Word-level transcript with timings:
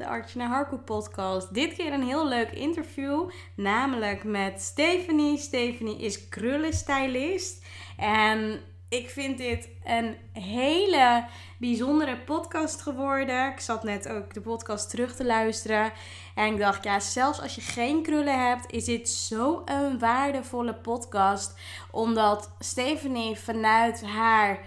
de 0.00 0.06
Artjana 0.06 0.48
Harko 0.48 0.76
podcast. 0.76 1.54
Dit 1.54 1.74
keer 1.74 1.92
een 1.92 2.02
heel 2.02 2.28
leuk 2.28 2.50
interview, 2.50 3.30
namelijk 3.54 4.24
met 4.24 4.60
Stephanie. 4.60 5.38
Stephanie 5.38 5.98
is 5.98 6.28
krullenstylist 6.28 7.64
en 7.96 8.60
ik 8.88 9.10
vind 9.10 9.38
dit 9.38 9.68
een 9.84 10.16
hele 10.32 11.24
bijzondere 11.58 12.16
podcast 12.16 12.80
geworden. 12.80 13.52
Ik 13.52 13.60
zat 13.60 13.82
net 13.82 14.08
ook 14.08 14.34
de 14.34 14.40
podcast 14.40 14.90
terug 14.90 15.16
te 15.16 15.24
luisteren 15.24 15.92
en 16.34 16.52
ik 16.52 16.58
dacht, 16.58 16.84
ja, 16.84 17.00
zelfs 17.00 17.40
als 17.40 17.54
je 17.54 17.60
geen 17.60 18.02
krullen 18.02 18.48
hebt, 18.48 18.72
is 18.72 18.84
dit 18.84 19.08
zo 19.08 19.62
een 19.64 19.98
waardevolle 19.98 20.74
podcast, 20.74 21.58
omdat 21.90 22.50
Stephanie 22.58 23.36
vanuit 23.36 24.02
haar 24.02 24.58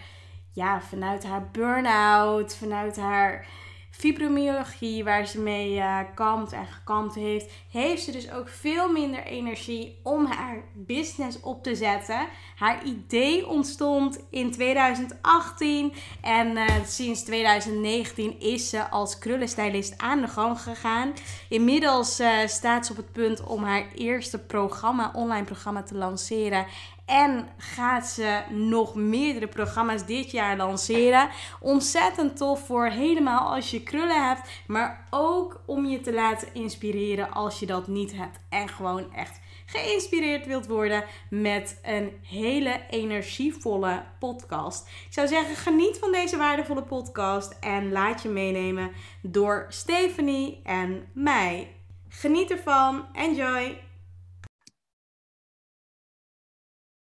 ja, 0.51 0.81
vanuit 0.81 1.23
haar 1.23 1.49
burn-out, 1.51 2.55
vanuit 2.55 2.95
haar 2.95 3.47
fibromyalgie 3.95 5.03
waar 5.03 5.27
ze 5.27 5.39
mee 5.39 5.75
uh, 5.75 5.99
kampt 6.15 6.51
en 6.51 6.65
gekampt 6.65 7.15
heeft, 7.15 7.51
heeft 7.71 8.03
ze 8.03 8.11
dus 8.11 8.31
ook 8.31 8.49
veel 8.49 8.91
minder 8.91 9.23
energie 9.23 9.99
om 10.03 10.25
haar 10.25 10.63
business 10.73 11.39
op 11.39 11.63
te 11.63 11.75
zetten. 11.75 12.27
Haar 12.55 12.83
idee 12.83 13.47
ontstond 13.47 14.19
in 14.29 14.51
2018 14.51 15.93
en 16.21 16.57
uh, 16.57 16.65
sinds 16.85 17.23
2019 17.23 18.39
is 18.39 18.69
ze 18.69 18.89
als 18.89 19.17
krullenstylist 19.17 19.97
aan 19.97 20.21
de 20.21 20.27
gang 20.27 20.61
gegaan. 20.61 21.13
Inmiddels 21.49 22.19
uh, 22.19 22.37
staat 22.45 22.85
ze 22.85 22.91
op 22.91 22.97
het 22.97 23.11
punt 23.11 23.43
om 23.43 23.63
haar 23.63 23.85
eerste 23.95 24.39
programma, 24.39 25.11
online 25.15 25.45
programma 25.45 25.83
te 25.83 25.95
lanceren. 25.95 26.65
En 27.05 27.49
gaat 27.57 28.07
ze 28.07 28.41
nog 28.49 28.95
meerdere 28.95 29.47
programma's 29.47 30.05
dit 30.05 30.31
jaar 30.31 30.57
lanceren. 30.57 31.29
Ontzettend 31.59 32.37
tof 32.37 32.65
voor 32.65 32.85
helemaal 32.85 33.53
als 33.53 33.71
je 33.71 33.83
krullen 33.83 34.27
hebt. 34.27 34.49
Maar 34.67 35.07
ook 35.09 35.61
om 35.65 35.85
je 35.85 36.01
te 36.01 36.13
laten 36.13 36.53
inspireren 36.53 37.31
als 37.31 37.59
je 37.59 37.65
dat 37.65 37.87
niet 37.87 38.13
hebt. 38.15 38.39
En 38.49 38.69
gewoon 38.69 39.13
echt 39.13 39.39
geïnspireerd 39.65 40.45
wilt 40.45 40.67
worden 40.67 41.03
met 41.29 41.79
een 41.83 42.11
hele 42.21 42.81
energievolle 42.89 44.03
podcast. 44.19 44.87
Ik 44.87 45.13
zou 45.13 45.27
zeggen, 45.27 45.55
geniet 45.55 45.97
van 45.99 46.11
deze 46.11 46.37
waardevolle 46.37 46.83
podcast 46.83 47.57
en 47.59 47.91
laat 47.91 48.21
je 48.21 48.29
meenemen 48.29 48.91
door 49.21 49.65
Stephanie 49.69 50.61
en 50.63 51.07
mij. 51.13 51.75
Geniet 52.09 52.51
ervan. 52.51 53.05
Enjoy! 53.13 53.91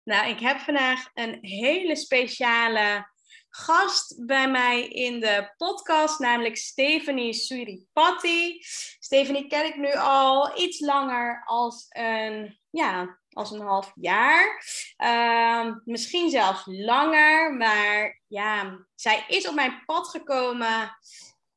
Nou, 0.09 0.29
ik 0.29 0.41
heb 0.41 0.59
vandaag 0.59 1.11
een 1.15 1.39
hele 1.41 1.97
speciale 1.97 3.09
gast 3.49 4.27
bij 4.27 4.51
mij 4.51 4.89
in 4.89 5.21
de 5.21 5.53
podcast, 5.57 6.19
namelijk 6.19 6.57
Stephanie 6.57 7.33
Suripati. 7.33 8.59
Stephanie 8.99 9.47
ken 9.47 9.65
ik 9.65 9.77
nu 9.77 9.93
al 9.93 10.59
iets 10.59 10.81
langer 10.81 11.43
als 11.45 11.87
een, 11.89 12.59
ja, 12.71 13.19
als 13.31 13.51
een 13.51 13.61
half 13.61 13.93
jaar. 13.95 14.65
Uh, 15.05 15.75
misschien 15.85 16.31
zelfs 16.31 16.63
langer, 16.65 17.55
maar 17.55 18.21
ja, 18.27 18.79
zij 18.95 19.25
is 19.29 19.49
op 19.49 19.55
mijn 19.55 19.83
pad 19.87 20.09
gekomen 20.09 20.97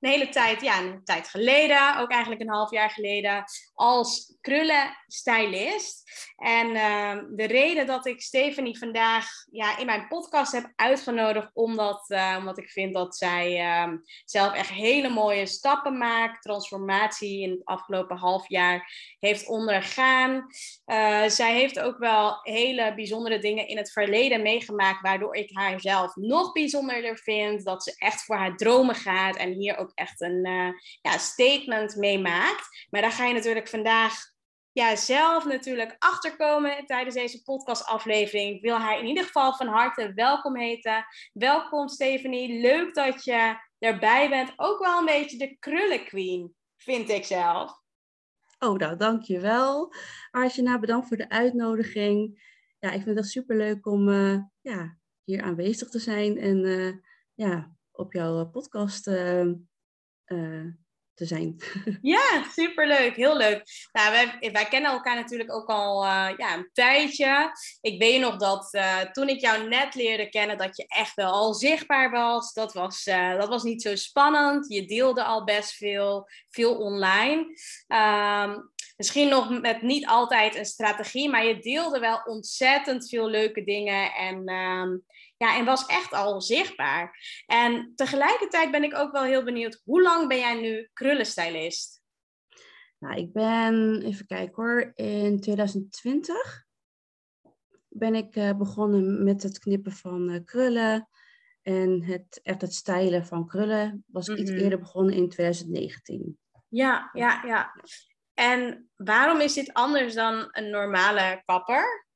hele 0.07 0.29
tijd, 0.29 0.61
ja, 0.61 0.79
een 0.79 1.03
tijd 1.03 1.27
geleden, 1.27 1.97
ook 1.97 2.11
eigenlijk 2.11 2.41
een 2.41 2.49
half 2.49 2.71
jaar 2.71 2.89
geleden, 2.89 3.43
als 3.73 4.37
krullenstylist. 4.41 6.09
En 6.35 6.67
uh, 6.67 7.17
de 7.35 7.45
reden 7.45 7.85
dat 7.85 8.05
ik 8.05 8.21
Stephanie 8.21 8.77
vandaag 8.77 9.27
ja, 9.51 9.77
in 9.77 9.85
mijn 9.85 10.07
podcast 10.07 10.51
heb 10.51 10.71
uitgenodigd, 10.75 11.49
omdat, 11.53 12.09
uh, 12.09 12.35
omdat 12.39 12.57
ik 12.57 12.69
vind 12.69 12.93
dat 12.93 13.17
zij 13.17 13.59
uh, 13.59 13.93
zelf 14.25 14.53
echt 14.53 14.69
hele 14.69 15.09
mooie 15.09 15.45
stappen 15.45 15.97
maakt, 15.97 16.41
transformatie 16.41 17.41
in 17.41 17.49
het 17.49 17.65
afgelopen 17.65 18.17
half 18.17 18.49
jaar 18.49 18.93
heeft 19.19 19.47
ondergaan. 19.47 20.45
Eh, 20.85 21.23
zij 21.27 21.53
heeft 21.53 21.79
ook 21.79 21.97
wel 21.97 22.39
hele 22.41 22.93
bijzondere 22.95 23.39
dingen 23.39 23.67
in 23.67 23.77
het 23.77 23.91
verleden 23.91 24.41
meegemaakt, 24.41 25.01
waardoor 25.01 25.35
ik 25.35 25.49
haar 25.53 25.79
zelf 25.79 26.15
nog 26.15 26.51
bijzonderder 26.51 27.17
vind, 27.17 27.65
dat 27.65 27.83
ze 27.83 27.95
echt 27.97 28.23
voor 28.23 28.35
haar 28.35 28.55
dromen 28.55 28.95
gaat 28.95 29.35
en 29.35 29.51
hier 29.51 29.77
ook 29.77 29.90
echt 29.93 30.21
een 30.21 30.45
ja, 31.01 31.17
statement 31.17 31.95
mee 31.95 32.19
maakt. 32.19 32.87
Maar 32.89 33.01
daar 33.01 33.11
ga 33.11 33.25
je 33.25 33.33
natuurlijk 33.33 33.67
vandaag 33.67 34.31
ja, 34.73 34.95
zelf 34.95 35.45
natuurlijk 35.45 35.95
achterkomen 35.99 36.85
tijdens 36.85 37.15
deze 37.15 37.41
podcastaflevering. 37.41 38.55
Ik 38.55 38.61
wil 38.61 38.77
haar 38.77 38.99
in 38.99 39.05
ieder 39.05 39.23
geval 39.23 39.53
van 39.53 39.67
harte 39.67 40.11
welkom 40.13 40.57
heten. 40.57 41.05
Welkom 41.33 41.87
Stephanie, 41.87 42.61
leuk 42.61 42.93
dat 42.93 43.23
je 43.23 43.55
erbij 43.79 44.29
bent. 44.29 44.53
Ook 44.55 44.79
wel 44.79 44.99
een 44.99 45.05
beetje 45.05 45.37
de 45.37 45.57
krullenqueen, 45.59 46.55
vind 46.77 47.09
ik 47.09 47.25
zelf. 47.25 47.79
Oh, 48.59 48.77
nou, 48.77 48.97
dankjewel. 48.97 49.93
Arjana, 50.31 50.79
bedankt 50.79 51.07
voor 51.07 51.17
de 51.17 51.29
uitnodiging. 51.29 52.49
Ja, 52.79 52.91
ik 52.91 53.01
vind 53.01 53.17
het 53.17 53.27
super 53.27 53.57
leuk 53.57 53.85
om 53.85 54.07
uh, 54.07 54.39
ja, 54.61 54.97
hier 55.23 55.41
aanwezig 55.41 55.89
te 55.89 55.99
zijn 55.99 56.37
en 56.37 56.65
uh, 56.65 56.93
ja, 57.33 57.75
op 57.91 58.13
jouw 58.13 58.45
podcast 58.45 59.07
uh, 59.07 59.51
te 61.13 61.25
zijn. 61.25 61.55
Ja, 62.01 62.43
superleuk. 62.51 63.15
Heel 63.15 63.37
leuk. 63.37 63.63
Nou, 63.91 64.11
wij, 64.51 64.65
kennen 64.69 64.91
elkaar 64.91 65.15
natuurlijk 65.15 65.53
ook 65.53 65.69
al 65.69 66.03
uh, 66.03 66.29
ja, 66.37 66.55
een 66.55 66.69
tijdje. 66.73 67.51
Ik 67.81 67.99
weet 67.99 68.21
nog 68.21 68.35
dat 68.35 68.73
uh, 68.73 68.99
toen 68.99 69.27
ik 69.27 69.39
jou 69.39 69.67
net 69.67 69.95
leerde 69.95 70.29
kennen, 70.29 70.57
dat 70.57 70.77
je 70.77 70.85
echt 70.87 71.15
wel 71.15 71.31
al 71.31 71.53
zichtbaar 71.53 72.11
was. 72.11 72.53
Dat 72.53 72.73
was, 72.73 73.03
dat 73.37 73.47
was 73.47 73.63
niet 73.63 73.81
zo 73.81 73.95
spannend. 73.95 74.73
Je 74.73 74.85
deelde 74.85 75.23
al 75.23 75.43
best 75.43 75.73
veel, 75.73 76.29
veel 76.49 76.77
online. 76.77 77.45
Um, 77.87 78.71
misschien 78.97 79.29
nog 79.29 79.61
met 79.61 79.81
niet 79.81 80.07
altijd 80.07 80.55
een 80.55 80.65
strategie, 80.65 81.29
maar 81.29 81.45
je 81.45 81.59
deelde 81.59 81.99
wel 81.99 82.21
ontzettend 82.25 83.09
veel 83.09 83.29
leuke 83.29 83.63
dingen. 83.63 84.13
En 84.13 84.49
um, 84.49 85.03
ja, 85.41 85.57
en 85.57 85.65
was 85.65 85.85
echt 85.85 86.13
al 86.13 86.41
zichtbaar. 86.41 87.17
En 87.45 87.91
tegelijkertijd 87.95 88.71
ben 88.71 88.83
ik 88.83 88.95
ook 88.95 89.11
wel 89.11 89.23
heel 89.23 89.43
benieuwd, 89.43 89.81
hoe 89.83 90.01
lang 90.01 90.27
ben 90.27 90.37
jij 90.37 90.61
nu 90.61 90.89
krullenstylist? 90.93 92.01
Nou, 92.97 93.15
ik 93.15 93.33
ben, 93.33 94.01
even 94.01 94.25
kijken 94.25 94.55
hoor, 94.55 94.91
in 94.95 95.39
2020 95.39 96.65
ben 97.87 98.15
ik 98.15 98.35
uh, 98.35 98.57
begonnen 98.57 99.23
met 99.23 99.43
het 99.43 99.59
knippen 99.59 99.91
van 99.91 100.29
uh, 100.29 100.39
krullen. 100.45 101.09
En 101.61 102.03
het, 102.03 102.39
echt 102.43 102.61
het 102.61 102.73
stylen 102.73 103.25
van 103.25 103.47
krullen 103.47 104.03
was 104.07 104.27
ik 104.27 104.37
mm 104.37 104.43
-hmm. 104.43 104.53
iets 104.53 104.63
eerder 104.63 104.79
begonnen 104.79 105.15
in 105.15 105.29
2019. 105.29 106.39
Ja, 106.67 107.09
ja, 107.13 107.43
ja. 107.45 107.75
En 108.33 108.89
waarom 108.95 109.39
is 109.39 109.53
dit 109.53 109.73
anders 109.73 110.13
dan 110.13 110.47
een 110.51 110.69
normale 110.69 111.41
kapper? 111.45 112.07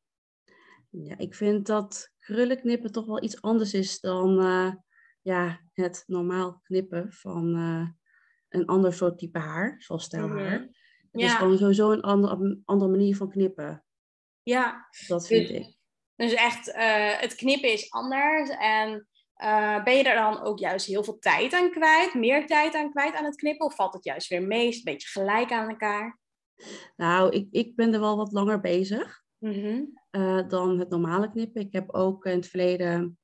Ja, 0.89 1.17
ik 1.17 1.35
vind 1.35 1.65
dat 1.65 2.13
krullen 2.25 2.59
knippen 2.59 2.91
toch 2.91 3.05
wel 3.05 3.23
iets 3.23 3.41
anders 3.41 3.73
is 3.73 3.99
dan 3.99 4.43
uh, 4.43 4.71
ja, 5.21 5.61
het 5.73 6.03
normaal 6.07 6.59
knippen 6.63 7.13
van 7.13 7.57
uh, 7.57 7.87
een 8.49 8.65
ander 8.65 8.93
soort 8.93 9.17
type 9.17 9.39
haar, 9.39 9.75
zoals 9.77 10.03
stijlhaar. 10.03 10.29
Mm 10.29 10.65
-hmm. 10.65 10.73
Het 11.11 11.21
ja. 11.21 11.27
is 11.27 11.33
gewoon 11.33 11.57
sowieso 11.57 11.91
een 11.91 12.01
andere, 12.01 12.61
andere 12.65 12.91
manier 12.91 13.15
van 13.15 13.29
knippen. 13.29 13.85
Ja. 14.43 14.87
Dat 15.07 15.27
vind 15.27 15.47
dus, 15.47 15.57
ik. 15.57 15.75
Dus 16.15 16.33
echt, 16.33 16.67
uh, 16.67 17.19
het 17.19 17.35
knippen 17.35 17.71
is 17.71 17.91
anders. 17.91 18.49
En 18.49 19.07
ben 19.83 19.97
je 19.97 20.03
er 20.03 20.15
dan 20.15 20.41
ook 20.41 20.59
juist 20.59 20.85
heel 20.85 21.03
veel 21.03 21.19
tijd 21.19 21.53
aan 21.53 21.71
kwijt? 21.71 22.13
Meer 22.13 22.47
tijd 22.47 22.75
aan 22.75 22.91
kwijt 22.91 23.15
aan 23.15 23.25
het 23.25 23.35
knippen? 23.35 23.65
Of 23.65 23.75
valt 23.75 23.93
het 23.93 24.03
juist 24.03 24.27
weer 24.27 24.43
mee? 24.43 24.67
Is 24.67 24.75
het 24.75 24.87
een 24.87 24.93
beetje 24.93 25.19
gelijk 25.19 25.51
aan 25.51 25.69
elkaar? 25.69 26.19
Nou, 26.95 27.31
ik, 27.31 27.47
ik 27.51 27.75
ben 27.75 27.93
er 27.93 27.99
wel 27.99 28.17
wat 28.17 28.31
langer 28.31 28.59
bezig. 28.59 29.24
Mm 29.45 29.53
-hmm. 29.53 29.99
Uh, 30.11 30.47
dan 30.47 30.79
het 30.79 30.89
normale 30.89 31.31
knippen. 31.31 31.61
Ik 31.61 31.73
heb 31.73 31.89
ook 31.91 32.25
in 32.25 32.35
het 32.35 32.47
verleden 32.47 33.17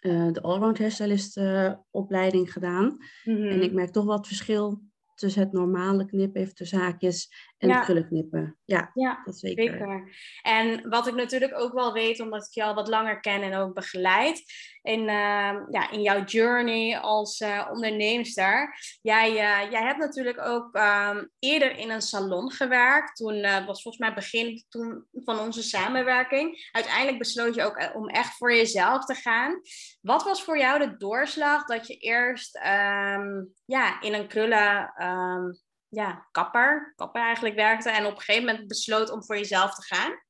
uh, 0.00 0.32
de 0.32 0.42
allround 0.42 0.78
hairstylist 0.78 1.36
uh, 1.36 1.72
opleiding 1.90 2.52
gedaan. 2.52 2.84
Mhm. 2.84 3.36
Mm 3.36 3.42
-hmm. 3.42 3.50
En 3.50 3.62
ik 3.62 3.72
merk 3.72 3.90
toch 3.90 4.04
wat 4.04 4.26
verschil 4.26 4.82
tussen 5.14 5.42
het 5.42 5.52
normale 5.52 6.04
knippen, 6.04 6.40
even 6.40 6.54
tussen 6.54 6.78
haakjes, 6.78 7.32
En 7.58 7.68
Ja. 7.68 7.80
krullen 7.80 8.08
knippen. 8.08 8.58
Ja, 8.64 8.90
Ja, 8.94 9.22
dat 9.24 9.38
zeker. 9.38 9.64
zeker. 9.64 10.16
En 10.42 10.88
wat 10.88 11.06
ik 11.06 11.14
natuurlijk 11.14 11.58
ook 11.58 11.72
wel 11.72 11.92
weet, 11.92 12.20
omdat 12.20 12.46
ik 12.46 12.52
je 12.52 12.64
al 12.64 12.74
wat 12.74 12.88
langer 12.88 13.20
ken 13.20 13.42
en 13.42 13.54
ook 13.54 13.74
begeleid, 13.74 14.42
in, 14.82 15.00
eh, 15.08 15.54
ja, 15.70 15.90
in 15.90 16.02
jouw 16.02 16.24
journey 16.24 16.98
als 16.98 17.40
eh 17.40 17.68
onderneemster. 17.72 18.74
Jij, 19.02 19.28
eh, 19.28 19.70
jij 19.70 19.82
hebt 19.82 19.98
natuurlijk 19.98 20.40
ook 20.40 20.74
ehm, 20.74 21.24
eerder 21.38 21.78
in 21.78 21.90
een 21.90 22.02
salon 22.02 22.50
gewerkt. 22.50 23.16
Toen 23.16 23.40
was 23.42 23.82
volgens 23.82 23.98
mij 23.98 24.14
begin 24.14 24.64
toen 24.68 25.06
van 25.12 25.38
onze 25.38 25.62
samenwerking. 25.62 26.68
Uiteindelijk 26.72 27.18
besloot 27.18 27.54
je 27.54 27.62
ook 27.64 27.90
om 27.94 28.08
echt 28.08 28.36
voor 28.36 28.54
jezelf 28.54 29.04
te 29.04 29.14
gaan. 29.14 29.60
Wat 30.00 30.22
was 30.24 30.42
voor 30.42 30.58
jou 30.58 30.78
de 30.78 30.96
doorslag 30.96 31.64
dat 31.64 31.86
je 31.86 31.96
eerst 31.96 32.56
ehm, 32.56 33.44
ja, 33.64 34.00
in 34.00 34.14
een 34.14 34.28
krullen 34.28 34.92
ehm, 34.96 35.50
ja, 35.96 36.28
kapper, 36.30 36.92
kapper 36.96 37.22
eigenlijk 37.22 37.54
werkte 37.54 37.90
en 37.90 38.06
op 38.06 38.12
een 38.12 38.20
gegeven 38.20 38.46
moment 38.46 38.68
besloot 38.68 39.10
om 39.10 39.24
voor 39.24 39.36
jezelf 39.36 39.74
te 39.74 39.82
gaan? 39.82 40.24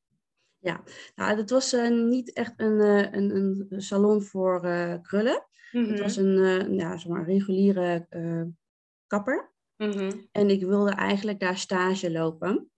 Nou, 1.14 1.36
het 1.36 1.50
was 1.50 1.72
eh, 1.72 1.90
niet 1.90 2.32
echt 2.32 2.52
een, 2.56 2.80
eh, 2.80 3.12
een, 3.12 3.36
een 3.70 3.82
salon 3.82 4.22
voor 4.22 4.64
eh, 4.64 4.94
krullen. 5.02 5.46
Het 5.70 6.00
was 6.00 6.16
een, 6.16 6.38
eh, 6.38 6.76
ja, 6.76 6.96
zeg 6.96 7.12
maar, 7.12 7.24
reguliere 7.24 8.06
kapper. 9.06 9.54
Mhm. 9.76 10.12
En 10.32 10.50
ik 10.50 10.64
wilde 10.64 10.90
eigenlijk 10.90 11.40
daar 11.40 11.58
stage 11.58 12.10
lopen. 12.10 12.70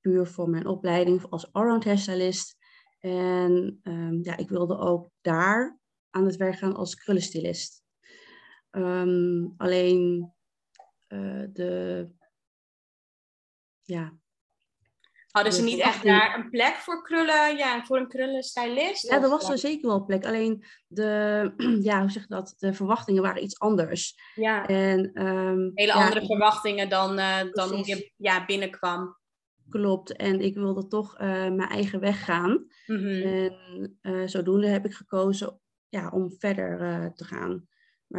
Puur 0.00 0.26
voor 0.26 0.50
mijn 0.50 0.66
opleiding 0.66 1.24
als 1.30 1.52
allround 1.52 1.84
hairstylist. 1.84 2.56
En 2.98 3.80
ehm, 3.82 4.18
ja, 4.22 4.36
ik 4.36 4.48
wilde 4.48 4.78
ook 4.78 5.10
daar 5.20 5.78
aan 6.10 6.26
het 6.26 6.36
werk 6.36 6.56
gaan 6.56 6.74
als 6.74 6.94
krullenstylist. 6.94 7.82
Ehm, 8.70 9.46
alleen 9.56 10.32
eh, 11.06 11.44
de... 11.52 12.08
Ja, 13.82 14.12
Hadden 15.34 15.52
ze 15.52 15.62
niet 15.62 15.80
echt 15.80 16.04
daar 16.04 16.38
een 16.38 16.50
plek 16.50 16.74
voor 16.74 17.02
krullen, 17.02 17.56
ja, 17.56 17.84
voor 17.84 17.96
een 17.96 18.08
krullenstylist? 18.08 19.08
ja, 19.08 19.22
er 19.22 19.28
was 19.28 19.48
er 19.48 19.58
zeker 19.58 19.88
wel 19.88 20.04
plek. 20.04 20.26
Alleen 20.26 20.64
de, 20.86 21.52
ja, 21.88 22.00
hoe 22.00 22.10
zeg 22.10 22.26
dat? 22.26 22.54
De 22.58 22.74
verwachtingen 22.74 23.22
waren 23.22 23.42
iets 23.42 23.58
anders. 23.58 24.14
ja, 24.34 24.66
En, 24.66 25.12
ehm, 25.12 25.70
hele 25.74 25.92
ja, 25.92 26.04
andere 26.04 26.26
verwachtingen 26.26 26.88
dan, 26.88 27.18
eh, 27.18 27.40
dan 27.52 27.68
hoe 27.68 27.86
je 27.86 28.12
ja, 28.16 28.44
binnenkwam. 28.44 29.18
Klopt. 29.68 30.16
En 30.16 30.40
ik 30.40 30.54
wilde 30.54 30.86
toch 30.86 31.16
eh, 31.16 31.28
mijn 31.28 31.68
eigen 31.68 32.00
weg 32.00 32.24
gaan. 32.24 32.66
Mhm. 32.86 33.22
En 34.02 34.28
zodoende 34.28 34.66
heb 34.66 34.84
ik 34.84 34.94
gekozen 34.94 35.60
ja, 35.88 36.08
om 36.08 36.34
verder 36.38 37.12
te 37.14 37.24
gaan. 37.24 37.68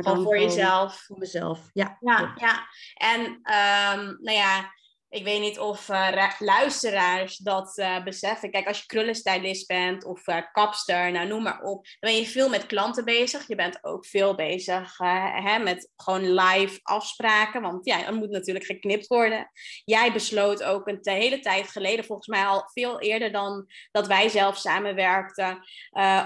Maar 0.04 0.22
voor 0.22 0.40
jezelf. 0.40 1.04
Voor 1.06 1.18
mezelf, 1.18 1.70
ja. 1.74 1.98
Ja, 2.00 2.34
ja. 2.38 2.68
En 2.94 3.40
ehm, 3.44 4.04
nou 4.06 4.38
ja, 4.38 4.74
ik 5.16 5.24
weet 5.24 5.40
niet 5.40 5.60
of 5.60 5.90
eh, 5.90 6.10
ra- 6.12 6.36
luisteraars 6.40 7.38
dat 7.38 7.78
eh, 7.78 8.04
beseffen. 8.04 8.52
Kijk, 8.52 8.68
als 8.68 8.80
je 8.80 8.86
krullenstylist 8.86 9.68
bent 9.68 10.06
of 10.06 10.28
eh, 10.28 10.38
kapster, 10.52 11.12
nou 11.12 11.28
noem 11.28 11.44
maar 11.44 11.62
op. 11.62 11.86
Dan 11.86 12.12
ben 12.12 12.16
je 12.16 12.26
veel 12.26 12.50
met 12.50 12.66
klanten 12.66 13.06
bezig. 13.06 13.48
Je 13.48 13.56
bent 13.56 13.84
ook 13.84 14.06
veel 14.06 14.36
bezig 14.36 14.98
hè, 14.98 15.60
met 15.60 15.92
gewoon 15.96 16.34
live 16.34 16.80
afspraken. 16.84 17.62
Want 17.62 17.86
ja, 17.86 18.06
er 18.06 18.14
moet 18.14 18.30
natuurlijk 18.30 18.66
geknipt 18.66 19.08
worden. 19.08 19.52
Jij 19.84 20.14
besloot 20.14 20.64
ook 20.64 20.88
een 20.88 21.00
hele 21.02 21.40
tijd 21.40 21.68
geleden, 21.68 22.06
volgens 22.06 22.28
mij 22.28 22.46
al 22.46 22.70
veel 22.74 23.00
eerder 23.00 23.32
dan 23.32 23.66
dat 23.92 24.08
wij 24.08 24.30
zelf 24.30 24.58
samenwerkten, 24.58 25.60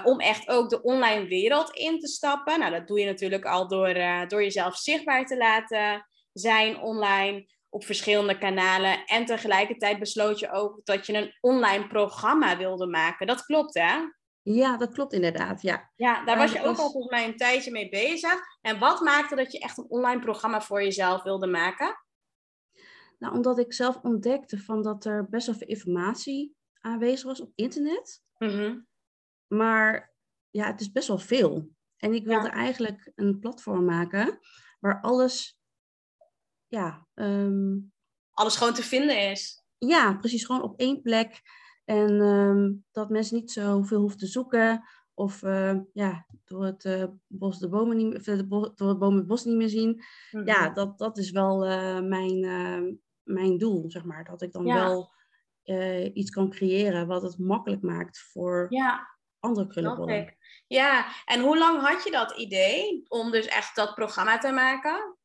om 0.03 0.19
echt 0.19 0.47
ook 0.47 0.69
de 0.69 0.81
online 0.81 1.27
wereld 1.27 1.75
in 1.75 1.99
te 1.99 2.07
stappen. 2.07 2.59
Nou, 2.59 2.71
dat 2.71 2.87
doe 2.87 2.99
je 2.99 3.05
natuurlijk 3.05 3.45
al 3.45 3.67
door, 3.67 3.93
door 4.27 4.43
jezelf 4.43 4.77
zichtbaar 4.77 5.25
te 5.25 5.37
laten 5.37 6.07
zijn 6.33 6.81
online 6.81 7.45
op 7.69 7.83
verschillende 7.85 8.37
kanalen. 8.37 9.05
En 9.05 9.25
tegelijkertijd 9.25 9.99
besloot 9.99 10.39
je 10.39 10.51
ook 10.51 10.85
dat 10.85 11.05
je 11.05 11.13
een 11.13 11.33
online 11.39 11.87
programma 11.87 12.57
wilde 12.57 12.87
maken. 12.87 13.27
Dat 13.27 13.45
klopt, 13.45 13.73
hè? 13.73 13.97
Ja, 14.41 14.77
dat 14.77 14.93
klopt 14.93 15.13
inderdaad, 15.13 15.61
ja. 15.61 15.91
Ja, 15.95 16.25
daar 16.25 16.37
was 16.37 16.51
je 16.51 16.59
ook 16.59 16.65
was- 16.65 16.79
al 16.79 16.91
volgens 16.91 17.11
mij 17.13 17.27
een 17.27 17.37
tijdje 17.37 17.71
mee 17.71 17.89
bezig. 17.89 18.39
En 18.61 18.79
wat 18.79 18.99
maakte 19.01 19.35
dat 19.35 19.51
je 19.51 19.59
echt 19.59 19.77
een 19.77 19.89
online 19.89 20.21
programma 20.21 20.61
voor 20.61 20.83
jezelf 20.83 21.23
wilde 21.23 21.47
maken? 21.47 21.95
Nou, 23.17 23.33
omdat 23.33 23.59
ik 23.59 23.73
zelf 23.73 23.99
ontdekte 24.01 24.57
van 24.57 24.81
dat 24.83 25.05
er 25.05 25.29
best 25.29 25.47
wel 25.47 25.55
veel 25.55 25.67
informatie 25.67 26.55
aanwezig 26.81 27.23
was 27.25 27.41
op 27.41 27.51
internet. 27.55 28.23
Mhm. 28.37 28.79
Maar 29.47 30.13
ja, 30.49 30.65
het 30.65 30.81
is 30.81 30.91
best 30.91 31.07
wel 31.07 31.17
veel. 31.17 31.69
En 31.97 32.13
ik 32.13 32.25
wilde 32.25 32.47
Ja. 32.47 32.53
eigenlijk 32.53 33.11
een 33.15 33.39
platform 33.39 33.85
maken 33.85 34.39
waar 34.79 35.01
alles, 35.01 35.58
ja, 36.69 37.07
ehm, 37.13 37.77
Alles 38.31 38.55
gewoon 38.55 38.73
te 38.73 38.83
vinden 38.83 39.31
is. 39.31 39.63
ja, 39.77 40.13
precies 40.17 40.45
gewoon 40.45 40.61
op 40.61 40.79
één 40.79 41.01
plek. 41.01 41.41
En 41.85 42.21
ehm, 42.21 42.73
dat 42.91 43.09
mensen 43.09 43.35
niet 43.35 43.51
zoveel 43.51 43.99
hoeven 43.99 44.17
te 44.19 44.25
zoeken. 44.27 44.83
Of 45.13 45.43
eh, 45.43 45.77
ja, 45.93 46.25
door 46.45 46.65
het, 46.65 46.85
eh, 46.85 47.03
bos 47.27 47.59
de 47.59 47.69
bomen 47.69 47.97
niet 47.97 48.25
meer, 48.25 48.47
bo- 48.47 48.73
door 48.75 48.89
het 48.89 48.99
boom 48.99 49.15
het 49.15 49.27
bos 49.27 49.43
niet 49.45 49.55
meer 49.55 49.69
zien. 49.69 50.01
Ja, 50.45 50.69
dat, 50.69 50.97
dat 50.97 51.17
is 51.17 51.31
wel 51.31 51.65
eh, 51.65 51.99
mijn, 51.99 52.43
eh, 52.43 52.93
mijn 53.23 53.57
doel, 53.57 53.91
zeg 53.91 54.03
maar. 54.03 54.23
Dat 54.23 54.41
ik 54.41 54.51
dan 54.51 54.65
Ja. 54.65 54.73
wel 54.73 55.11
eh, 55.63 56.15
iets 56.15 56.29
kan 56.29 56.49
creëren 56.49 57.07
wat 57.07 57.21
het 57.21 57.37
makkelijk 57.37 57.81
maakt 57.81 58.19
voor 58.19 58.65
Ja, 58.69 59.17
andere 59.39 59.67
krullenbollen. 59.67 60.37
Ja, 60.67 61.05
en 61.25 61.41
hoe 61.41 61.57
lang 61.57 61.81
had 61.81 62.03
je 62.03 62.11
dat 62.11 62.31
idee 62.37 63.03
om 63.07 63.31
dus 63.31 63.45
echt 63.45 63.75
dat 63.75 63.95
programma 63.95 64.37
te 64.37 64.51
maken? 64.51 65.17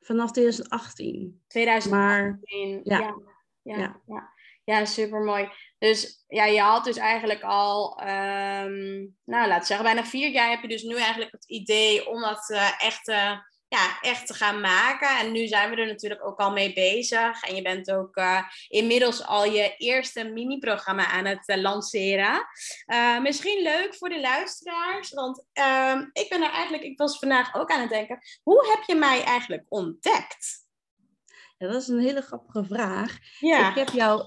Vanaf 0.00 0.30
2018. 0.30 1.42
2018. 1.48 1.90
Maar 1.90 2.38
ja. 2.82 2.98
ja. 2.98 3.14
Ja, 3.62 3.76
ja, 3.76 3.76
Ja. 3.76 4.00
ja. 4.06 4.32
ja 4.64 4.84
super 4.84 5.20
mooi. 5.20 5.48
Dus 5.78 6.24
ja, 6.28 6.44
je 6.44 6.60
had 6.60 6.84
dus 6.84 6.96
eigenlijk 6.96 7.42
al, 7.42 7.98
ehm, 8.00 9.06
nou 9.24 9.46
laten 9.46 9.58
we 9.58 9.64
zeggen, 9.64 9.86
bijna 9.86 10.04
vier 10.04 10.28
jaar 10.28 10.50
heb 10.50 10.62
je 10.62 10.68
dus 10.68 10.82
nu 10.82 10.96
eigenlijk 10.96 11.32
het 11.32 11.44
idee 11.48 12.08
om 12.08 12.20
dat 12.20 12.50
eh, 12.50 12.82
echt, 12.84 13.08
eh, 13.08 13.38
ja, 13.68 14.00
echt 14.00 14.26
te 14.26 14.34
gaan 14.34 14.60
maken. 14.60 15.18
En 15.18 15.32
nu 15.32 15.46
zijn 15.46 15.70
we 15.70 15.76
er 15.76 15.86
natuurlijk 15.86 16.24
ook 16.24 16.38
al 16.38 16.52
mee 16.52 16.72
bezig. 16.72 17.42
En 17.42 17.54
je 17.54 17.62
bent 17.62 17.90
ook 17.90 18.16
eh, 18.16 18.42
inmiddels 18.68 19.26
al 19.26 19.44
je 19.44 19.74
eerste 19.76 20.24
mini-programma 20.24 21.06
aan 21.06 21.24
het 21.24 21.48
eh, 21.48 21.56
lanceren. 21.60 22.46
Eh, 22.86 23.20
misschien 23.20 23.62
leuk 23.62 23.94
voor 23.94 24.08
de 24.08 24.20
luisteraars, 24.20 25.12
want 25.12 25.44
ehm, 25.52 26.04
ik 26.12 26.26
ben 26.28 26.42
er 26.42 26.50
eigenlijk, 26.50 26.82
ik 26.82 26.98
was 26.98 27.18
vandaag 27.18 27.54
ook 27.54 27.70
aan 27.70 27.80
het 27.80 27.90
denken, 27.90 28.18
hoe 28.42 28.74
heb 28.74 28.82
je 28.86 28.94
mij 28.94 29.22
eigenlijk 29.24 29.64
ontdekt? 29.68 30.66
Ja, 31.58 31.66
dat 31.66 31.82
is 31.82 31.88
een 31.88 32.00
hele 32.00 32.22
grappige 32.22 32.64
vraag. 32.64 33.18
Ja, 33.38 33.68
Ik 33.68 33.74
heb 33.74 33.88
jou 33.88 34.26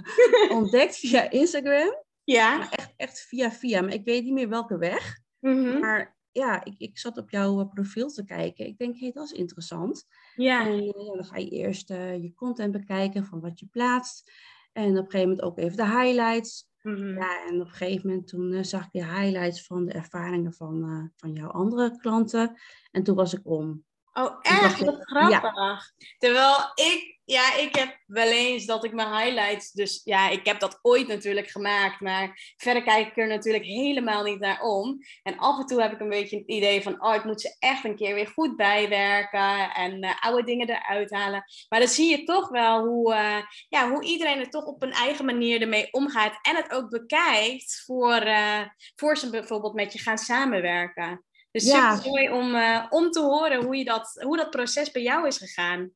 ontdekt 0.58 0.96
via 0.96 1.30
Instagram. 1.30 2.02
ja. 2.24 2.56
Maar 2.56 2.68
echt, 2.70 2.92
echt 2.96 3.20
via 3.28 3.52
via. 3.52 3.80
Maar 3.80 3.92
ik 3.92 4.04
weet 4.04 4.24
niet 4.24 4.32
meer 4.32 4.48
welke 4.48 4.78
weg. 4.78 5.18
Mhm. 5.38 5.78
Maar 5.78 6.16
ja, 6.32 6.64
ik, 6.64 6.74
ik 6.78 6.98
zat 6.98 7.18
op 7.18 7.30
jouw 7.30 7.60
eh, 7.60 7.68
profiel 7.68 8.08
te 8.08 8.24
kijken. 8.24 8.66
Ik 8.66 8.78
denk, 8.78 8.94
hé, 8.94 9.00
hey, 9.00 9.12
dat 9.12 9.24
is 9.24 9.32
interessant. 9.32 10.06
Ja, 10.34 10.66
En 10.66 10.78
eh, 10.78 10.86
ja, 10.86 11.14
dan 11.14 11.24
ga 11.24 11.36
je 11.36 11.48
eerst 11.48 11.90
eh, 11.90 12.22
je 12.22 12.34
content 12.34 12.72
bekijken 12.72 13.24
van 13.24 13.40
wat 13.40 13.60
je 13.60 13.66
plaatst. 13.66 14.32
En 14.72 14.90
op 14.90 15.04
een 15.04 15.10
gegeven 15.10 15.28
moment 15.28 15.42
ook 15.42 15.58
even 15.58 15.76
de 15.76 15.86
highlights. 15.86 16.70
Mhm. 16.82 17.14
Ja, 17.14 17.46
en 17.46 17.60
op 17.60 17.66
een 17.66 17.72
gegeven 17.72 18.08
moment 18.08 18.28
toen 18.28 18.64
zag 18.64 18.84
ik 18.84 18.92
de 18.92 19.04
highlights 19.04 19.66
van 19.66 19.84
de 19.84 19.92
ervaringen 19.92 20.52
van, 20.52 21.10
van 21.16 21.32
jouw 21.32 21.48
andere 21.48 21.96
klanten. 21.96 22.56
En 22.90 23.02
toen 23.02 23.16
was 23.16 23.34
ik 23.34 23.40
om. 23.42 23.84
Oh, 24.12 24.38
echt? 24.42 24.80
Wat 24.80 24.98
grappig. 25.00 25.90
Terwijl 26.18 26.56
ik, 26.74 27.20
ja, 27.24 27.56
ik 27.56 27.74
heb 27.74 27.98
wel 28.06 28.26
eens 28.26 28.66
dat 28.66 28.84
ik 28.84 28.92
mijn 28.92 29.16
highlights, 29.16 29.72
dus 29.72 30.00
ja, 30.04 30.28
ik 30.28 30.46
heb 30.46 30.60
dat 30.60 30.78
ooit 30.82 31.06
natuurlijk 31.06 31.48
gemaakt, 31.48 32.00
maar 32.00 32.54
verder 32.56 32.82
kijk 32.82 33.06
ik 33.08 33.16
er 33.16 33.28
natuurlijk 33.28 33.64
helemaal 33.64 34.22
niet 34.22 34.38
naar 34.38 34.60
om. 34.60 34.98
En 35.22 35.38
af 35.38 35.58
en 35.58 35.66
toe 35.66 35.82
heb 35.82 35.92
ik 35.92 36.00
een 36.00 36.08
beetje 36.08 36.36
het 36.36 36.46
idee 36.46 36.82
van, 36.82 37.04
oh, 37.04 37.14
ik 37.14 37.24
moet 37.24 37.40
ze 37.40 37.56
echt 37.58 37.84
een 37.84 37.96
keer 37.96 38.14
weer 38.14 38.26
goed 38.26 38.56
bijwerken 38.56 39.70
en 39.74 40.00
eh, 40.00 40.20
oude 40.20 40.44
dingen 40.44 40.68
eruit 40.68 41.10
halen. 41.10 41.44
Maar 41.68 41.80
dan 41.80 41.88
zie 41.88 42.10
je 42.10 42.24
toch 42.24 42.48
wel 42.48 42.86
hoe, 42.86 43.14
eh, 43.14 43.42
ja, 43.68 43.90
hoe 43.90 44.04
iedereen 44.04 44.38
er 44.38 44.50
toch 44.50 44.64
op 44.64 44.82
een 44.82 44.92
eigen 44.92 45.24
manier 45.24 45.60
ermee 45.60 45.92
omgaat 45.92 46.38
en 46.42 46.56
het 46.56 46.72
ook 46.72 46.90
bekijkt 46.90 47.82
voor, 47.86 48.16
eh, 48.16 48.60
voor 48.96 49.16
ze 49.16 49.30
bijvoorbeeld 49.30 49.74
met 49.74 49.92
je 49.92 49.98
gaan 49.98 50.18
samenwerken. 50.18 51.24
Dus 51.52 51.64
Ja. 51.64 51.94
super 51.96 52.10
mooi 52.10 52.30
om, 52.30 52.54
eh, 52.54 52.86
om 52.90 53.10
te 53.10 53.20
horen 53.20 53.64
hoe, 53.64 53.76
je 53.76 53.84
dat, 53.84 54.22
hoe 54.24 54.36
dat 54.36 54.50
proces 54.50 54.90
bij 54.90 55.02
jou 55.02 55.26
is 55.26 55.38
gegaan. 55.38 55.90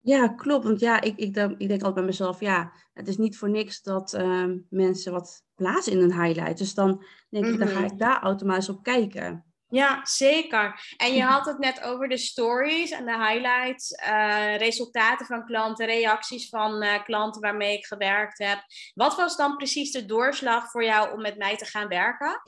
Ja, 0.00 0.28
klopt. 0.28 0.64
Want 0.64 0.80
ja, 0.80 1.00
ik, 1.00 1.16
ik, 1.16 1.34
denk- 1.34 1.50
ik 1.60 1.68
denk 1.68 1.80
altijd 1.80 1.94
bij 1.94 2.04
mezelf, 2.04 2.40
ja, 2.40 2.72
het 2.92 3.08
is 3.08 3.16
niet 3.16 3.38
voor 3.38 3.50
niks 3.50 3.82
dat 3.82 4.12
ehm, 4.14 4.58
mensen 4.70 5.12
wat 5.12 5.42
plaatsen 5.54 5.92
in 5.92 5.98
een 6.00 6.22
highlight. 6.22 6.58
Dus 6.58 6.74
dan 6.74 7.04
denk 7.30 7.46
ik, 7.46 7.58
dan 7.58 7.68
ga 7.68 7.78
Mhm. 7.80 7.84
ik 7.92 7.98
daar 7.98 8.22
automatisch 8.22 8.68
op 8.68 8.82
kijken. 8.82 9.44
Ja, 9.68 10.00
zeker. 10.04 10.94
En 10.96 11.14
je 11.14 11.22
had 11.22 11.46
het 11.46 11.58
net 11.58 11.82
over 11.82 12.08
de 12.08 12.16
stories 12.18 12.90
en 12.90 13.04
de 13.04 13.16
highlights, 13.26 13.90
eh, 13.92 14.56
resultaten 14.56 15.26
van 15.26 15.44
klanten, 15.44 15.86
reacties 15.86 16.48
van 16.48 16.82
eh, 16.82 17.04
klanten 17.04 17.40
waarmee 17.40 17.76
ik 17.76 17.86
gewerkt 17.86 18.38
heb. 18.38 18.58
Wat 18.94 19.16
was 19.16 19.36
dan 19.36 19.56
precies 19.56 19.90
de 19.92 20.04
doorslag 20.04 20.70
voor 20.70 20.84
jou 20.84 21.12
om 21.14 21.20
met 21.22 21.36
mij 21.36 21.56
te 21.56 21.64
gaan 21.64 21.88
werken? 21.88 22.42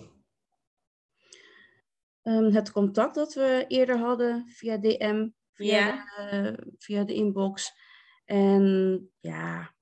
Ehm, 2.28 2.50
het 2.52 2.72
contact 2.72 3.14
dat 3.14 3.34
we 3.34 3.64
eerder 3.68 3.98
hadden 3.98 4.48
via 4.48 4.76
DM, 4.76 5.28
via, 5.52 5.76
Ja. 5.76 6.04
de, 6.30 6.66
via 6.78 7.04
de 7.04 7.14
inbox. 7.14 7.72
En 8.24 9.10
ja. 9.20 9.74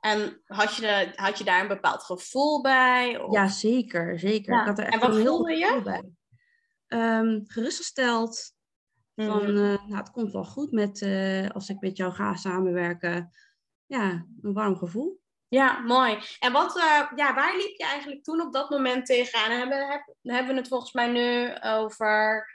En 0.00 0.40
had 0.46 0.74
je, 0.74 1.12
had 1.14 1.38
je 1.38 1.44
daar 1.44 1.60
een 1.60 1.68
bepaald 1.68 2.02
gevoel 2.02 2.62
bij? 2.62 3.18
Of? 3.20 3.34
Ja, 3.34 3.48
zeker. 3.48 4.18
zeker. 4.18 4.60
Ik 4.60 4.66
had 4.66 4.78
er 4.78 4.84
echt 4.84 4.94
en 4.94 5.00
wat 5.00 5.14
een 5.14 5.20
heel 5.20 5.48
je? 5.48 5.80
bij. 5.84 6.12
Um, 7.20 7.42
gerustgesteld. 7.46 8.52
Van, 9.14 9.42
Mhm. 9.42 9.56
uh, 9.56 9.56
nou, 9.86 9.96
het 9.96 10.10
komt 10.10 10.32
wel 10.32 10.44
goed 10.44 10.72
met, 10.72 11.00
uh, 11.00 11.48
als 11.50 11.68
ik 11.68 11.80
met 11.80 11.96
jou 11.96 12.12
ga 12.12 12.34
samenwerken. 12.36 13.30
Ja, 13.86 14.26
een 14.42 14.52
warm 14.52 14.76
gevoel. 14.76 15.20
Ja, 15.54 15.80
mooi. 15.80 16.18
En 16.38 16.52
wat, 16.52 16.76
uh, 16.76 17.10
ja, 17.16 17.34
waar 17.34 17.56
liep 17.56 17.76
je 17.76 17.84
eigenlijk 17.84 18.24
toen 18.24 18.40
op 18.40 18.52
dat 18.52 18.70
moment 18.70 19.06
tegenaan? 19.06 19.50
En 19.50 19.58
hebben, 19.58 19.88
heb, 19.88 20.14
hebben 20.22 20.54
we 20.54 20.60
het 20.60 20.68
volgens 20.68 20.92
mij 20.92 21.06
nu 21.06 21.54
over, 21.60 22.46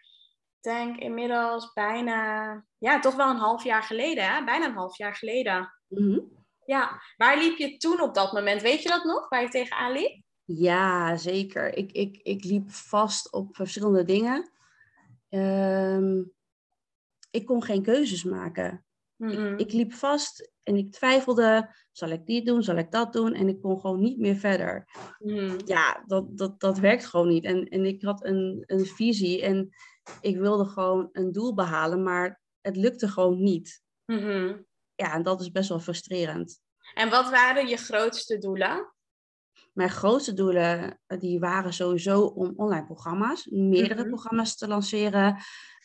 ik 0.58 0.72
denk 0.72 0.98
inmiddels 0.98 1.74
bijna, 1.74 2.64
ja, 2.78 3.00
toch 3.00 3.16
wel 3.16 3.30
een 3.30 3.36
half 3.36 3.64
jaar 3.64 3.84
geleden, 3.84 4.24
hè? 4.24 4.44
Bijna 4.44 4.66
een 4.66 4.76
half 4.76 4.98
jaar 4.98 5.16
geleden. 5.16 5.74
Mm 5.88 6.12
-hmm. 6.12 6.46
Ja, 6.66 7.02
waar 7.18 7.38
liep 7.38 7.58
je 7.58 7.78
toen 7.78 8.02
op 8.02 8.14
dat 8.14 8.32
moment? 8.34 8.62
Weet 8.62 8.84
je 8.84 8.90
dat 8.90 9.04
nog, 9.04 9.30
waar 9.30 9.42
je 9.42 9.50
tegenaan 9.50 9.92
liep? 9.92 10.22
Ja, 10.44 11.18
zeker. 11.18 11.78
Ik, 11.78 11.92
ik, 11.92 12.20
ik 12.24 12.44
liep 12.44 12.72
vast 12.72 13.32
op 13.32 13.56
verschillende 13.56 14.04
dingen. 14.04 14.52
Um, 15.30 16.34
ik 17.32 17.46
kon 17.46 17.64
geen 17.64 17.84
keuzes 17.84 18.24
maken. 18.24 18.86
Mm 19.20 19.30
-hmm. 19.30 19.54
ik, 19.54 19.60
ik 19.60 19.72
liep 19.72 19.94
vast 19.94 20.52
en 20.64 20.76
ik 20.76 20.92
twijfelde, 20.92 21.76
zal 21.92 22.10
ik 22.10 22.26
dit 22.26 22.46
doen, 22.46 22.64
zal 22.64 22.76
ik 22.76 22.92
dat 22.92 23.14
doen? 23.14 23.34
En 23.34 23.48
ik 23.48 23.62
kon 23.62 23.80
gewoon 23.80 24.00
niet 24.00 24.20
meer 24.20 24.36
verder. 24.36 24.88
Mm. 25.20 25.56
Ja, 25.66 26.04
dat, 26.06 26.38
dat, 26.38 26.60
dat 26.60 26.80
werkt 26.80 27.06
gewoon 27.06 27.28
niet. 27.28 27.44
En, 27.44 27.68
en 27.68 27.86
ik 27.86 28.02
had 28.04 28.26
een, 28.26 28.64
een 28.66 28.86
visie 28.86 29.42
en 29.42 29.70
ik 30.22 30.38
wilde 30.38 30.66
gewoon 30.66 31.10
een 31.12 31.32
doel 31.32 31.54
behalen, 31.54 32.04
maar 32.04 32.42
het 32.62 32.76
lukte 32.76 33.08
gewoon 33.08 33.44
niet. 33.44 33.84
Mm 34.06 34.18
-hmm. 34.18 34.66
Ja, 34.96 35.14
en 35.14 35.24
dat 35.24 35.42
is 35.42 35.52
best 35.52 35.70
wel 35.70 35.80
frustrerend. 35.80 36.62
En 36.94 37.10
wat 37.10 37.30
waren 37.30 37.68
je 37.68 37.78
grootste 37.78 38.38
doelen? 38.38 38.94
Mijn 39.74 39.90
grootste 39.90 40.34
doelen 40.34 41.00
die 41.08 41.40
waren 41.40 41.74
sowieso 41.74 42.22
om 42.22 42.54
online 42.56 42.86
programma's, 42.86 43.46
meerdere 43.46 44.08
programma's 44.08 44.56
te 44.56 44.68
lanceren. 44.68 45.38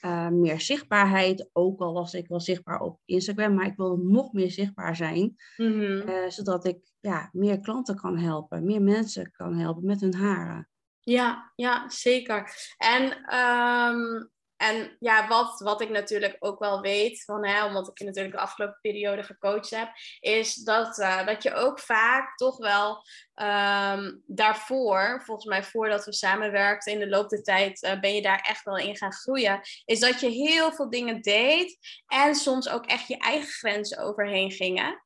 Uh, 0.05 0.29
meer 0.29 0.61
zichtbaarheid, 0.61 1.49
ook 1.53 1.81
al 1.81 1.93
was 1.93 2.15
ik 2.15 2.29
wel 2.29 2.41
zichtbaar 2.41 2.81
op 2.81 3.01
Instagram, 3.05 3.55
maar 3.55 3.67
ik 3.67 3.77
wilde 3.77 4.03
nog 4.03 4.33
meer 4.33 4.51
zichtbaar 4.51 4.97
zijn, 4.97 5.35
Mhm. 5.57 6.09
uh, 6.09 6.29
zodat 6.29 6.65
ik 6.65 6.93
ja, 7.01 7.29
meer 7.33 7.61
klanten 7.61 7.97
kan 7.97 8.19
helpen, 8.19 8.65
meer 8.65 8.83
mensen 8.83 9.31
kan 9.31 9.55
helpen 9.57 9.87
met 9.87 10.01
hun 10.01 10.15
haren. 10.15 10.69
Ja, 11.01 11.53
ja, 11.55 11.89
zeker. 11.89 12.55
En, 12.77 13.25
ehm, 13.25 14.25
en 14.65 14.97
ja, 15.01 15.29
wat, 15.29 15.61
wat 15.61 15.81
ik 15.81 15.89
natuurlijk 15.89 16.37
ook 16.39 16.59
wel 16.59 16.81
weet, 16.81 17.25
van, 17.25 17.47
hè, 17.47 17.65
omdat 17.65 17.89
ik 17.89 17.99
je 17.99 18.05
natuurlijk 18.05 18.35
de 18.35 18.41
afgelopen 18.41 18.79
periode 18.81 19.23
gecoacht 19.23 19.71
heb, 19.71 19.89
is 20.21 20.55
dat, 20.55 20.99
uh, 20.99 21.27
dat 21.27 21.43
je 21.43 21.55
ook 21.55 21.79
vaak 21.79 22.37
toch 22.37 22.57
wel 22.57 23.05
um, 23.35 24.23
daarvoor, 24.27 25.23
volgens 25.25 25.47
mij 25.47 25.65
voordat 25.65 26.05
we 26.05 26.13
samenwerkten 26.13 26.93
in 26.93 26.99
de 26.99 27.09
loop 27.09 27.29
der 27.29 27.43
tijd, 27.43 27.83
uh, 27.83 28.01
ben 28.01 28.15
je 28.15 28.23
daar 28.23 28.41
echt 28.41 28.65
wel 28.65 28.77
in 28.77 28.97
gaan 28.97 29.13
groeien, 29.13 29.61
is 29.85 30.01
dat 30.01 30.21
je 30.21 30.29
heel 30.29 30.73
veel 30.73 30.91
dingen 30.91 31.21
deed 31.21 31.79
en 32.07 32.35
soms 32.35 32.69
ook 32.69 32.87
echt 32.87 33.09
je 33.09 33.19
eigen 33.19 33.53
grenzen 33.53 33.99
overheen 33.99 34.51
gingen. 34.51 35.05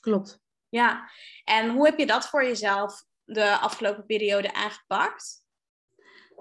Klopt. 0.00 0.40
Ja, 0.68 1.10
en 1.44 1.70
hoe 1.70 1.86
heb 1.86 1.98
je 1.98 2.06
dat 2.06 2.28
voor 2.28 2.44
jezelf 2.44 3.04
de 3.24 3.56
afgelopen 3.56 4.06
periode 4.06 4.54
aangepakt? 4.54 5.46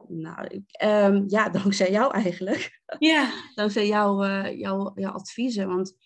Nou, 0.07 0.47
ik, 0.47 0.83
um, 0.83 1.23
ja, 1.27 1.49
dankzij 1.59 1.91
jou 1.91 2.13
eigenlijk. 2.13 2.81
Ja. 2.99 3.31
dankzij 3.55 3.87
jou, 3.87 4.27
uh, 4.27 4.59
jouw, 4.59 4.91
jouw 4.95 5.11
adviezen. 5.11 5.67
Want 5.67 5.97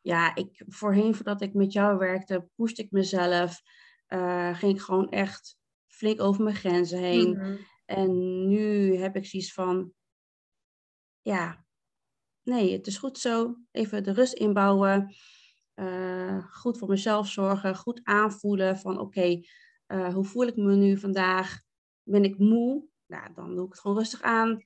ja, 0.00 0.34
ik, 0.34 0.64
voorheen, 0.66 1.14
voordat 1.14 1.40
ik 1.40 1.54
met 1.54 1.72
jou 1.72 1.98
werkte, 1.98 2.48
pushte 2.56 2.82
ik 2.82 2.90
mezelf. 2.90 3.62
Uh, 4.08 4.56
ging 4.58 4.74
ik 4.74 4.80
gewoon 4.80 5.08
echt 5.08 5.56
flink 5.86 6.20
over 6.20 6.44
mijn 6.44 6.56
grenzen 6.56 6.98
heen. 6.98 7.28
Mm 7.28 7.40
-hmm. 7.40 7.58
En 7.84 8.48
nu 8.48 8.96
heb 8.96 9.16
ik 9.16 9.26
zoiets 9.26 9.52
van, 9.52 9.92
ja, 11.22 11.64
nee, 12.42 12.72
het 12.72 12.86
is 12.86 12.98
goed 12.98 13.18
zo. 13.18 13.56
Even 13.70 14.04
de 14.04 14.12
rust 14.12 14.32
inbouwen. 14.32 15.14
Uh, 15.74 16.46
goed 16.50 16.78
voor 16.78 16.88
mezelf 16.88 17.28
zorgen. 17.28 17.76
Goed 17.76 18.00
aanvoelen 18.02 18.78
van, 18.78 18.98
oké, 18.98 19.02
okay, 19.02 19.48
uh, 19.86 20.14
hoe 20.14 20.24
voel 20.24 20.46
ik 20.46 20.56
me 20.56 20.74
nu 20.74 20.98
vandaag? 20.98 21.60
Ben 22.02 22.24
ik 22.24 22.38
moe? 22.38 22.90
Nou, 23.12 23.32
dan 23.34 23.54
doe 23.54 23.64
ik 23.64 23.70
het 23.70 23.80
gewoon 23.80 23.96
rustig 23.96 24.22
aan. 24.22 24.64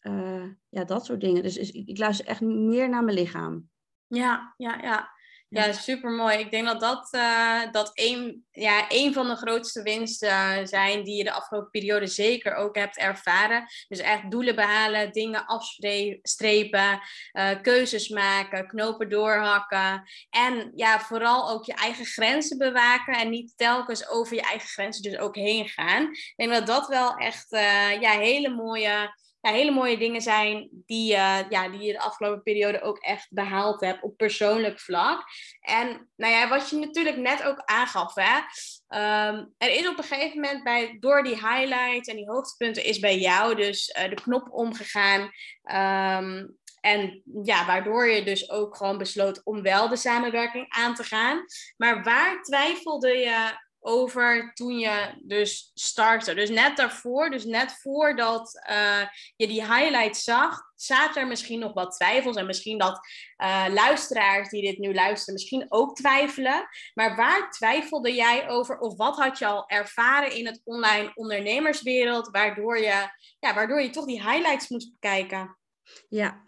Uh, 0.00 0.44
ja, 0.68 0.84
dat 0.84 1.04
soort 1.04 1.20
dingen. 1.20 1.42
Dus 1.42 1.56
ik, 1.56 1.98
luister 1.98 2.26
echt 2.26 2.40
meer 2.40 2.88
naar 2.88 3.04
mijn 3.04 3.16
lichaam. 3.16 3.70
Ja, 4.06 4.54
ja, 4.56 4.78
ja. 4.82 5.10
Ja, 5.50 5.72
super 5.72 6.10
mooi. 6.10 6.38
Ik 6.38 6.50
denk 6.50 6.66
dat 6.66 6.80
dat, 6.80 7.08
uh, 7.14 7.72
dat 7.72 7.90
een, 7.94 8.44
ja, 8.50 8.84
een 8.88 9.12
van 9.12 9.28
de 9.28 9.36
grootste 9.36 9.82
winsten 9.82 10.68
zijn 10.68 11.04
die 11.04 11.16
je 11.16 11.24
de 11.24 11.32
afgelopen 11.32 11.70
periode 11.70 12.06
zeker 12.06 12.54
ook 12.54 12.76
hebt 12.76 12.98
ervaren. 12.98 13.66
Dus 13.88 13.98
echt 13.98 14.30
doelen 14.30 14.54
behalen, 14.54 15.12
dingen 15.12 15.46
afstrepen, 15.46 17.00
uh, 17.32 17.50
keuzes 17.62 18.08
maken, 18.08 18.66
knopen 18.66 19.08
doorhakken. 19.08 20.02
En 20.30 20.72
ja, 20.74 21.00
vooral 21.00 21.50
ook 21.50 21.64
je 21.64 21.74
eigen 21.74 22.04
grenzen 22.04 22.58
bewaken 22.58 23.14
en 23.14 23.30
niet 23.30 23.52
telkens 23.56 24.08
over 24.08 24.34
je 24.34 24.42
eigen 24.42 24.68
grenzen 24.68 25.02
dus 25.02 25.18
ook 25.18 25.36
heen 25.36 25.68
gaan. 25.68 26.02
Ik 26.10 26.34
denk 26.36 26.52
dat 26.52 26.66
dat 26.66 26.88
wel 26.88 27.16
echt 27.16 27.46
ja, 28.00 28.10
hele 28.10 28.48
mooie 28.48 29.18
hele 29.40 29.70
mooie 29.70 29.98
dingen 29.98 30.20
zijn 30.20 30.68
die, 30.70 31.12
uh, 31.12 31.38
ja, 31.48 31.68
die 31.68 31.80
je 31.80 31.92
de 31.92 32.00
afgelopen 32.00 32.42
periode 32.42 32.82
ook 32.82 32.98
echt 32.98 33.26
behaald 33.30 33.80
hebt 33.80 34.02
op 34.02 34.16
persoonlijk 34.16 34.80
vlak. 34.80 35.24
En 35.60 36.10
nou 36.16 36.32
ja, 36.32 36.48
wat 36.48 36.70
je 36.70 36.76
natuurlijk 36.76 37.16
net 37.16 37.44
ook 37.44 37.62
aangaf, 37.64 38.14
hè, 38.14 38.36
um, 39.28 39.54
er 39.58 39.70
is 39.70 39.88
op 39.88 39.98
een 39.98 40.04
gegeven 40.04 40.40
moment 40.40 40.64
bij, 40.64 40.96
door 41.00 41.22
die 41.22 41.34
highlights 41.34 42.08
en 42.08 42.16
die 42.16 42.30
hoogtepunten 42.30 42.84
is 42.84 42.98
bij 42.98 43.18
jou 43.18 43.54
dus 43.54 43.96
uh, 43.98 44.08
de 44.08 44.22
knop 44.22 44.48
omgegaan. 44.50 45.20
Um, 46.22 46.58
en 46.80 47.22
ja, 47.42 47.66
waardoor 47.66 48.08
je 48.08 48.24
dus 48.24 48.50
ook 48.50 48.76
gewoon 48.76 48.98
besloot 48.98 49.40
om 49.44 49.62
wel 49.62 49.88
de 49.88 49.96
samenwerking 49.96 50.66
aan 50.68 50.94
te 50.94 51.04
gaan. 51.04 51.44
Maar 51.76 52.02
waar 52.02 52.42
twijfelde 52.42 53.16
je 53.16 53.68
over 53.80 54.52
toen 54.54 54.78
je 54.78 55.14
dus 55.22 55.70
startte. 55.74 56.34
Dus 56.34 56.50
net 56.50 56.76
daarvoor, 56.76 57.30
dus 57.30 57.44
net 57.44 57.72
voordat 57.72 58.60
uh, 58.70 59.06
je 59.36 59.46
die 59.46 59.74
highlights 59.74 60.24
zag, 60.24 60.60
zaten 60.74 61.20
er 61.20 61.26
misschien 61.26 61.58
nog 61.58 61.72
wat 61.72 61.92
twijfels. 61.92 62.36
En 62.36 62.46
misschien 62.46 62.78
dat 62.78 63.00
uh, 63.38 63.66
luisteraars 63.68 64.48
die 64.48 64.62
dit 64.62 64.78
nu 64.78 64.94
luisteren 64.94 65.34
misschien 65.34 65.66
ook 65.68 65.96
twijfelen. 65.96 66.68
Maar 66.94 67.16
waar 67.16 67.50
twijfelde 67.50 68.14
jij 68.14 68.48
over? 68.48 68.78
Of 68.78 68.96
wat 68.96 69.16
had 69.16 69.38
je 69.38 69.46
al 69.46 69.68
ervaren 69.68 70.34
in 70.34 70.46
het 70.46 70.60
online 70.64 71.10
ondernemerswereld, 71.14 72.30
waardoor 72.30 72.78
je, 72.78 73.10
ja, 73.38 73.54
waardoor 73.54 73.80
je 73.80 73.90
toch 73.90 74.06
die 74.06 74.22
highlights 74.22 74.68
moest 74.68 74.92
bekijken? 74.92 75.58
Ja, 76.08 76.44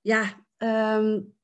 ja 0.00 0.46
um, 0.58 1.34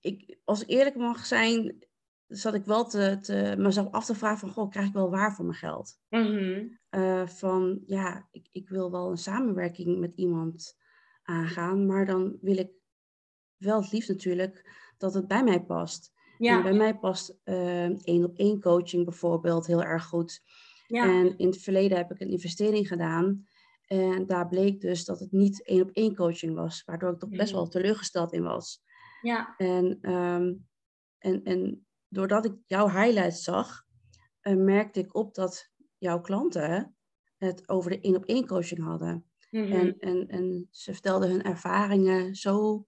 ik, 0.00 0.38
als 0.44 0.62
ik 0.62 0.68
eerlijk 0.68 0.96
mag 0.96 1.26
zijn, 1.26 1.87
zat 2.28 2.54
ik 2.54 2.64
wel 2.64 2.84
te, 2.84 3.18
te, 3.20 3.54
mezelf 3.58 3.92
af 3.92 4.04
te 4.04 4.14
vragen 4.14 4.38
van, 4.38 4.50
goh, 4.50 4.70
krijg 4.70 4.86
ik 4.86 4.92
wel 4.92 5.10
waar 5.10 5.34
voor 5.34 5.44
mijn 5.44 5.58
geld? 5.58 5.98
Mm 6.08 6.22
-hmm. 6.22 6.78
uh, 6.90 7.26
van, 7.26 7.82
ja, 7.86 8.28
ik, 8.30 8.48
ik 8.52 8.68
wil 8.68 8.90
wel 8.90 9.10
een 9.10 9.18
samenwerking 9.18 9.98
met 9.98 10.12
iemand 10.14 10.76
aangaan, 11.22 11.86
maar 11.86 12.06
dan 12.06 12.38
wil 12.40 12.56
ik 12.56 12.70
wel 13.56 13.80
het 13.80 13.92
liefst 13.92 14.08
natuurlijk 14.08 14.70
dat 14.98 15.14
het 15.14 15.28
bij 15.28 15.44
mij 15.44 15.64
past. 15.64 16.12
Ja. 16.38 16.56
En 16.56 16.62
bij 16.62 16.72
mij 16.72 16.98
past 16.98 17.38
uh, 17.44 18.06
één 18.06 18.24
op 18.24 18.36
één 18.36 18.60
coaching 18.60 19.04
bijvoorbeeld 19.04 19.66
heel 19.66 19.82
erg 19.82 20.04
goed. 20.04 20.42
Ja. 20.86 21.04
En 21.04 21.38
in 21.38 21.46
het 21.46 21.58
verleden 21.58 21.96
heb 21.96 22.10
ik 22.10 22.20
een 22.20 22.30
investering 22.30 22.88
gedaan. 22.88 23.46
En 23.86 24.26
daar 24.26 24.48
bleek 24.48 24.80
dus 24.80 25.04
dat 25.04 25.20
het 25.20 25.32
niet 25.32 25.64
één 25.64 25.82
op 25.82 25.90
één 25.92 26.14
coaching 26.14 26.54
was, 26.54 26.82
waardoor 26.84 27.12
ik 27.12 27.18
toch 27.18 27.30
best 27.30 27.52
wel 27.52 27.68
teleurgesteld 27.68 28.32
in 28.32 28.42
was. 28.42 28.82
Ja. 29.22 29.54
En, 29.56 30.12
um, 30.12 30.66
en, 31.18 31.42
en 31.44 31.87
doordat 32.08 32.44
ik 32.44 32.52
jouw 32.66 32.88
highlights 32.88 33.42
zag, 33.42 33.84
uh, 34.42 34.56
merkte 34.56 35.00
ik 35.00 35.14
op 35.14 35.34
dat 35.34 35.70
jouw 35.98 36.20
klanten 36.20 36.96
het 37.36 37.68
over 37.68 37.90
de 37.90 38.00
één 38.00 38.16
op 38.16 38.24
één 38.24 38.46
coaching 38.46 38.84
hadden. 38.84 39.30
Mm 39.50 39.64
-hmm. 39.64 39.72
en, 39.72 39.98
en, 39.98 40.28
en 40.28 40.68
ze 40.70 40.92
vertelden 40.92 41.30
hun 41.30 41.42
ervaringen 41.42 42.34
zo 42.34 42.84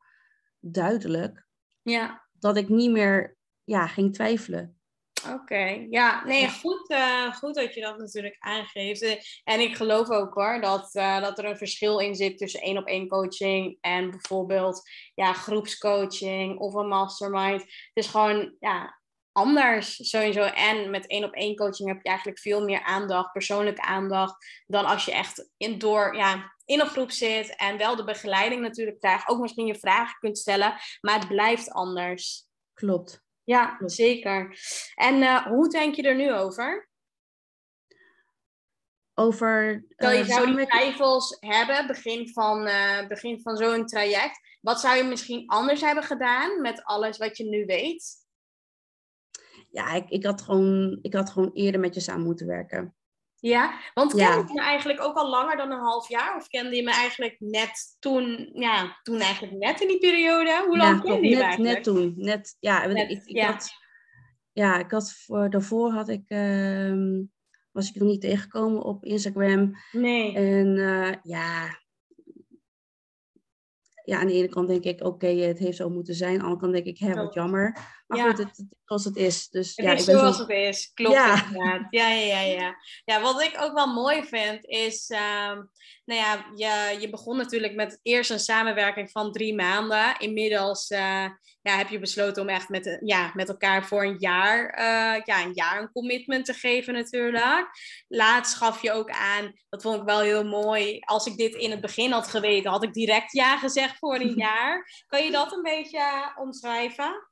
duidelijk 0.58 1.46
ja. 1.82 2.26
dat 2.32 2.56
ik 2.56 2.68
niet 2.68 2.90
meer 2.90 3.36
ja, 3.64 3.86
ging 3.86 4.14
twijfelen. 4.14 4.80
Oké, 5.24 5.34
okay. 5.34 5.86
ja, 5.90 6.24
nee, 6.24 6.48
goed, 6.48 6.90
uh, 6.90 7.34
goed 7.34 7.54
dat 7.54 7.74
je 7.74 7.80
dat 7.80 7.98
natuurlijk 7.98 8.36
aangeeft. 8.38 9.40
En 9.44 9.60
ik 9.60 9.76
geloof 9.76 10.10
ook 10.10 10.34
hoor, 10.34 10.60
dat, 10.60 10.94
uh, 10.94 11.20
dat 11.20 11.38
er 11.38 11.44
een 11.44 11.56
verschil 11.56 11.98
in 11.98 12.14
zit 12.14 12.38
tussen 12.38 12.60
één 12.60 12.78
op 12.78 12.86
één 12.86 13.08
coaching 13.08 13.78
en 13.80 14.10
bijvoorbeeld 14.10 14.82
ja, 15.14 15.32
groepscoaching 15.32 16.58
of 16.58 16.74
een 16.74 16.88
mastermind. 16.88 17.60
Het 17.60 17.90
is 17.92 18.06
gewoon 18.06 18.56
ja, 18.58 18.99
anders 19.40 20.08
sowieso. 20.10 20.42
En 20.42 20.90
met 20.90 21.06
één 21.06 21.24
op 21.24 21.32
één 21.32 21.56
coaching 21.56 21.88
heb 21.88 21.98
je 22.02 22.08
eigenlijk 22.08 22.38
veel 22.38 22.64
meer 22.64 22.82
aandacht, 22.82 23.32
persoonlijke 23.32 23.82
aandacht, 23.82 24.62
dan 24.66 24.84
als 24.84 25.04
je 25.04 25.12
echt 25.12 25.50
in, 25.56 25.78
door, 25.78 26.16
ja, 26.16 26.52
in 26.64 26.80
een 26.80 26.86
groep 26.86 27.10
zit 27.10 27.56
en 27.56 27.78
wel 27.78 27.96
de 27.96 28.04
begeleiding 28.04 28.62
natuurlijk 28.62 28.98
krijgt. 28.98 29.28
Ook 29.28 29.40
misschien 29.40 29.66
je 29.66 29.78
vragen 29.78 30.18
kunt 30.18 30.38
stellen, 30.38 30.74
maar 31.00 31.18
het 31.18 31.28
blijft 31.28 31.70
anders. 31.70 32.46
Klopt. 32.74 33.22
Ja, 33.44 33.80
zeker. 33.84 34.58
En 34.94 35.22
uh, 35.22 35.46
hoe 35.46 35.68
denk 35.68 35.94
je 35.94 36.02
er 36.02 36.16
nu 36.16 36.32
over? 36.32 36.88
Over. 39.14 39.84
Stel 39.88 40.10
je 40.10 40.24
zou 40.24 40.56
die 40.56 40.66
twijfels 40.66 41.36
hebben, 41.40 41.86
begin 41.86 42.28
van, 42.28 42.66
uh, 42.66 43.06
begin 43.06 43.40
van 43.40 43.56
zo'n 43.56 43.86
traject. 43.86 44.40
Wat 44.60 44.80
zou 44.80 44.96
je 44.96 45.04
misschien 45.04 45.48
anders 45.48 45.80
hebben 45.80 46.04
gedaan 46.04 46.60
met 46.60 46.84
alles 46.84 47.18
wat 47.18 47.36
je 47.36 47.44
nu 47.44 47.64
weet? 47.64 48.19
Ja, 49.70 49.92
ik, 49.92 50.08
ik, 50.08 50.24
had, 50.24 50.42
gewoon, 50.42 50.98
ik 51.02 51.14
had 51.14 51.30
gewoon 51.30 51.50
eerder 51.52 51.80
met 51.80 51.94
je 51.94 52.00
samen 52.00 52.24
moeten 52.24 52.46
werken. 52.46 52.94
Ja, 53.34 53.78
want 53.94 54.14
kende 54.14 54.46
je 54.46 54.54
me 54.54 54.60
eigenlijk 54.60 55.02
ook 55.02 55.16
al 55.16 55.30
langer 55.30 55.56
dan 55.56 55.70
een 55.70 55.78
half 55.78 56.08
jaar? 56.08 56.36
Of 56.36 56.48
kende 56.48 56.76
je 56.76 56.82
me 56.82 56.90
eigenlijk 56.90 57.36
net 57.38 57.96
toen, 57.98 58.50
ja, 58.54 58.98
toen 59.02 59.20
eigenlijk 59.20 59.54
net 59.56 59.80
in 59.80 59.88
die 59.88 59.98
periode? 59.98 60.62
Hoe 60.66 60.76
lang 60.76 61.02
kende 61.02 61.28
je 61.28 61.34
net, 61.34 61.42
eigenlijk? 61.44 61.74
Net 61.74 61.84
toen, 61.84 62.14
net, 62.16 62.56
ja. 62.60 62.82
ik, 62.82 63.10
ik, 63.10 63.22
ja. 63.24 63.46
Had, 63.46 63.70
ja, 64.52 64.78
ik 64.78 64.90
had 64.90 65.12
voor, 65.12 65.50
daarvoor 65.50 65.92
had 65.92 66.08
ik, 66.08 66.30
uh, 66.30 67.24
was 67.70 67.88
ik 67.88 67.94
nog 67.94 68.08
niet 68.08 68.20
tegengekomen 68.20 68.82
op 68.82 69.04
Instagram. 69.04 69.72
Nee. 69.92 70.34
En 70.34 70.76
uh, 70.76 71.12
ja, 71.22 71.78
ja, 74.04 74.20
aan 74.20 74.26
de 74.26 74.32
ene 74.32 74.48
kant 74.48 74.68
denk 74.68 74.84
ik, 74.84 75.04
oké, 75.04 75.26
het 75.26 75.58
heeft 75.58 75.76
zo 75.76 75.90
moeten 75.90 76.14
zijn. 76.14 76.32
Aan 76.32 76.38
de 76.38 76.44
andere 76.44 76.60
kant 76.60 76.72
denk 76.72 76.86
ik, 76.86 76.98
hè, 76.98 77.14
wat 77.14 77.34
jammer. 77.34 77.78
Maar 78.06 78.18
goed, 78.18 78.38
het, 78.38 78.56
het, 78.56 78.66
zoals 78.84 79.04
het 79.04 79.16
is. 79.16 79.48
Dus, 79.48 79.76
het 79.76 79.86
ja, 79.86 79.92
is 79.92 80.00
ik 80.00 80.06
ben 80.06 80.18
zoals 80.18 80.36
zo... 80.36 80.42
het 80.42 80.50
is, 80.50 80.90
klopt 80.94 81.14
ja. 81.14 81.44
inderdaad. 81.46 81.86
Ja, 81.90 82.08
ja, 82.08 82.24
ja, 82.24 82.40
ja. 82.40 82.74
ja, 83.14 83.20
wat 83.20 83.42
ik 83.42 83.56
ook 83.60 83.72
wel 83.72 83.94
mooi 83.94 84.22
vind 84.24 84.64
is, 84.64 85.10
uh, 85.10 85.58
nou 86.10 86.22
ja, 86.22 86.44
je, 86.54 87.00
je 87.00 87.10
begon 87.10 87.36
natuurlijk 87.36 87.74
met 87.74 88.00
eerst 88.02 88.30
een 88.30 88.38
samenwerking 88.40 89.10
van 89.10 89.32
drie 89.32 89.54
maanden. 89.54 90.18
Inmiddels 90.18 90.90
uh, 90.90 90.98
ja, 91.62 91.76
heb 91.76 91.88
je 91.88 91.98
besloten 91.98 92.42
om 92.42 92.48
echt 92.48 92.68
met, 92.68 92.98
ja, 93.04 93.30
met 93.34 93.48
elkaar 93.48 93.86
voor 93.86 94.04
een 94.04 94.16
jaar, 94.18 94.78
uh, 94.78 95.22
ja, 95.24 95.44
een 95.44 95.52
jaar 95.54 95.80
een 95.80 95.92
commitment 95.92 96.44
te 96.44 96.52
geven 96.52 96.94
natuurlijk. 96.94 97.70
Laatst 98.08 98.54
gaf 98.54 98.82
je 98.82 98.92
ook 98.92 99.10
aan, 99.10 99.52
dat 99.68 99.82
vond 99.82 100.00
ik 100.00 100.06
wel 100.06 100.20
heel 100.20 100.44
mooi, 100.44 100.98
als 101.00 101.26
ik 101.26 101.36
dit 101.36 101.54
in 101.54 101.70
het 101.70 101.80
begin 101.80 102.10
had 102.10 102.26
geweten, 102.26 102.70
had 102.70 102.84
ik 102.84 102.92
direct 102.92 103.32
ja 103.32 103.58
gezegd 103.58 103.98
voor 103.98 104.14
een 104.14 104.34
jaar. 104.46 105.04
Kan 105.06 105.24
je 105.24 105.30
dat 105.30 105.52
een 105.52 105.62
beetje 105.62 106.32
omschrijven? 106.36 107.28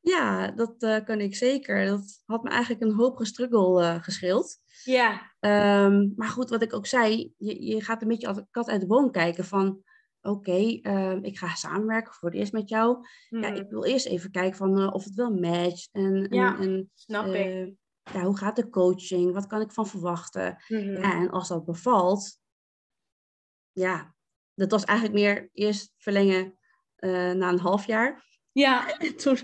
Ja, 0.00 0.50
dat 0.50 0.74
uh, 0.78 1.04
kan 1.04 1.20
ik 1.20 1.36
zeker. 1.36 1.86
Dat 1.86 2.22
had 2.24 2.42
me 2.42 2.50
eigenlijk 2.50 2.82
een 2.82 2.94
hoop 2.94 3.16
gestruggel 3.16 3.82
uh, 3.82 4.02
gescheeld. 4.02 4.61
Ja. 4.84 5.32
Um, 5.40 6.12
maar 6.16 6.28
goed, 6.28 6.50
wat 6.50 6.62
ik 6.62 6.74
ook 6.74 6.86
zei, 6.86 7.32
je, 7.36 7.64
je 7.64 7.80
gaat 7.80 8.02
een 8.02 8.08
beetje 8.08 8.26
als 8.26 8.36
een 8.36 8.48
kat 8.50 8.68
uit 8.68 8.80
de 8.80 8.86
boom 8.86 9.10
kijken 9.10 9.44
van... 9.44 9.82
Oké, 10.24 10.50
okay, 10.50 10.80
uh, 10.82 11.22
ik 11.22 11.38
ga 11.38 11.54
samenwerken 11.54 12.12
voor 12.12 12.28
het 12.28 12.38
eerst 12.38 12.52
met 12.52 12.68
jou. 12.68 13.06
Hmm. 13.28 13.42
Ja, 13.42 13.48
ik 13.48 13.70
wil 13.70 13.84
eerst 13.84 14.06
even 14.06 14.30
kijken 14.30 14.56
van 14.56 14.78
uh, 14.78 14.92
of 14.92 15.04
het 15.04 15.14
wel 15.14 15.34
matcht. 15.34 15.88
En, 15.92 16.26
ja, 16.30 16.54
en, 16.54 16.62
en 16.62 16.90
snap 16.94 17.26
ik. 17.26 17.74
Ja, 18.12 18.22
hoe 18.22 18.36
gaat 18.36 18.56
de 18.56 18.68
coaching? 18.68 19.32
Wat 19.32 19.46
kan 19.46 19.60
ik 19.60 19.72
van 19.72 19.86
verwachten? 19.86 20.62
Mm-hmm. 20.68 20.96
Ja, 20.96 21.14
en 21.14 21.30
als 21.30 21.48
dat 21.48 21.64
bevalt, 21.64 22.38
ja, 23.72 24.14
dat 24.54 24.70
was 24.70 24.84
eigenlijk 24.84 25.18
meer 25.18 25.50
eerst 25.52 25.94
verlengen 25.96 26.58
na 27.00 27.48
een 27.48 27.58
half 27.58 27.86
jaar. 27.86 28.24
Ja. 28.52 28.96
toen, 29.22 29.36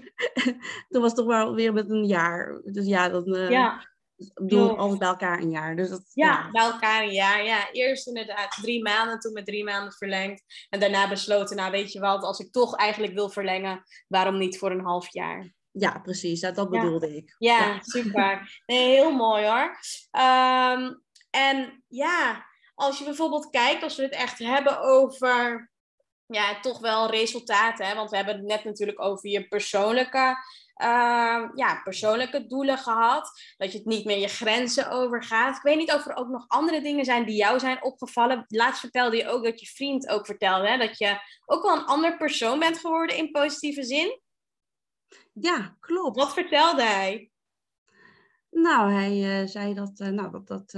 toen 0.88 1.00
was 1.00 1.10
het 1.10 1.14
toch 1.14 1.26
wel 1.26 1.54
weer 1.54 1.72
met 1.72 1.90
een 1.90 2.06
jaar. 2.06 2.60
Dus 2.64 2.86
ja, 2.86 3.08
dan 3.08 3.50
ja. 3.50 3.86
Doen 4.34 4.66
we 4.66 4.76
altijd 4.76 4.98
bij 4.98 5.08
elkaar 5.08 5.38
een 5.38 5.50
jaar. 5.50 5.76
Dus 5.76 5.88
dat, 5.88 6.10
ja, 6.12 6.26
ja, 6.26 6.50
bij 6.50 6.62
elkaar 6.62 7.02
een 7.02 7.12
jaar. 7.12 7.44
Ja, 7.44 7.70
eerst 7.72 8.06
inderdaad 8.06 8.58
drie 8.62 8.82
maanden, 8.82 9.18
toen 9.18 9.32
met 9.32 9.46
drie 9.46 9.64
maanden 9.64 9.92
verlengd. 9.92 10.66
En 10.68 10.80
daarna 10.80 11.08
besloten, 11.08 11.56
nou 11.56 11.70
weet 11.70 11.92
je 11.92 12.00
wat, 12.00 12.22
als 12.22 12.38
ik 12.38 12.52
toch 12.52 12.76
eigenlijk 12.76 13.12
wil 13.12 13.30
verlengen, 13.30 13.84
waarom 14.08 14.38
niet 14.38 14.58
voor 14.58 14.70
een 14.70 14.84
half 14.84 15.12
jaar? 15.12 15.54
Ja, 15.70 15.98
precies. 15.98 16.40
Dat, 16.40 16.54
dat 16.54 16.70
bedoelde 16.70 17.08
ja. 17.08 17.16
ik. 17.16 17.34
Ja, 17.38 17.66
ja. 17.66 17.78
super. 18.02 18.62
Nee, 18.66 18.88
heel 18.88 19.12
mooi 19.12 19.44
hoor. 19.46 19.78
Um, 20.22 21.02
en 21.30 21.84
ja, 21.88 22.46
als 22.74 22.98
je 22.98 23.04
bijvoorbeeld 23.04 23.50
kijkt, 23.50 23.82
als 23.82 23.96
we 23.96 24.02
het 24.02 24.12
echt 24.12 24.38
hebben 24.38 24.80
over 24.80 25.70
ja, 26.26 26.60
toch 26.60 26.78
wel 26.78 27.10
resultaten. 27.10 27.86
Hè? 27.86 27.94
Want 27.94 28.10
we 28.10 28.16
hebben 28.16 28.36
het 28.36 28.44
net 28.44 28.64
natuurlijk 28.64 29.00
over 29.00 29.30
je 29.30 29.48
persoonlijke, 29.48 30.36
uh, 30.82 31.48
ja, 31.54 31.80
persoonlijke 31.84 32.46
doelen 32.46 32.78
gehad. 32.78 33.40
Dat 33.56 33.72
je 33.72 33.78
het 33.78 33.86
niet 33.86 34.04
meer 34.04 34.18
je 34.18 34.28
grenzen 34.28 34.90
overgaat. 34.90 35.56
Ik 35.56 35.62
weet 35.62 35.76
niet 35.76 35.92
of 35.92 36.06
er 36.06 36.16
ook 36.16 36.28
nog 36.28 36.44
andere 36.48 36.80
dingen 36.80 37.04
zijn 37.04 37.24
die 37.24 37.36
jou 37.36 37.58
zijn 37.58 37.84
opgevallen. 37.84 38.44
Laatst 38.48 38.80
vertelde 38.80 39.16
je 39.16 39.28
ook 39.28 39.44
dat 39.44 39.60
je 39.60 39.66
vriend 39.66 40.08
ook 40.08 40.26
vertelde. 40.26 40.68
Hè? 40.68 40.78
Dat 40.78 40.98
je 40.98 41.18
ook 41.46 41.62
wel 41.62 41.76
een 41.76 41.84
ander 41.84 42.16
persoon 42.16 42.58
bent 42.58 42.78
geworden 42.78 43.16
in 43.16 43.30
positieve 43.30 43.82
zin. 43.82 44.20
Ja, 45.32 45.76
klopt. 45.80 46.16
Wat 46.16 46.32
vertelde 46.32 46.82
hij? 46.82 47.30
Nou, 48.50 48.92
hij 48.92 49.42
uh, 49.42 49.48
zei 49.48 49.74
dat, 49.74 50.00
uh, 50.00 50.08
nou, 50.08 50.30
dat, 50.30 50.46
dat 50.46 50.70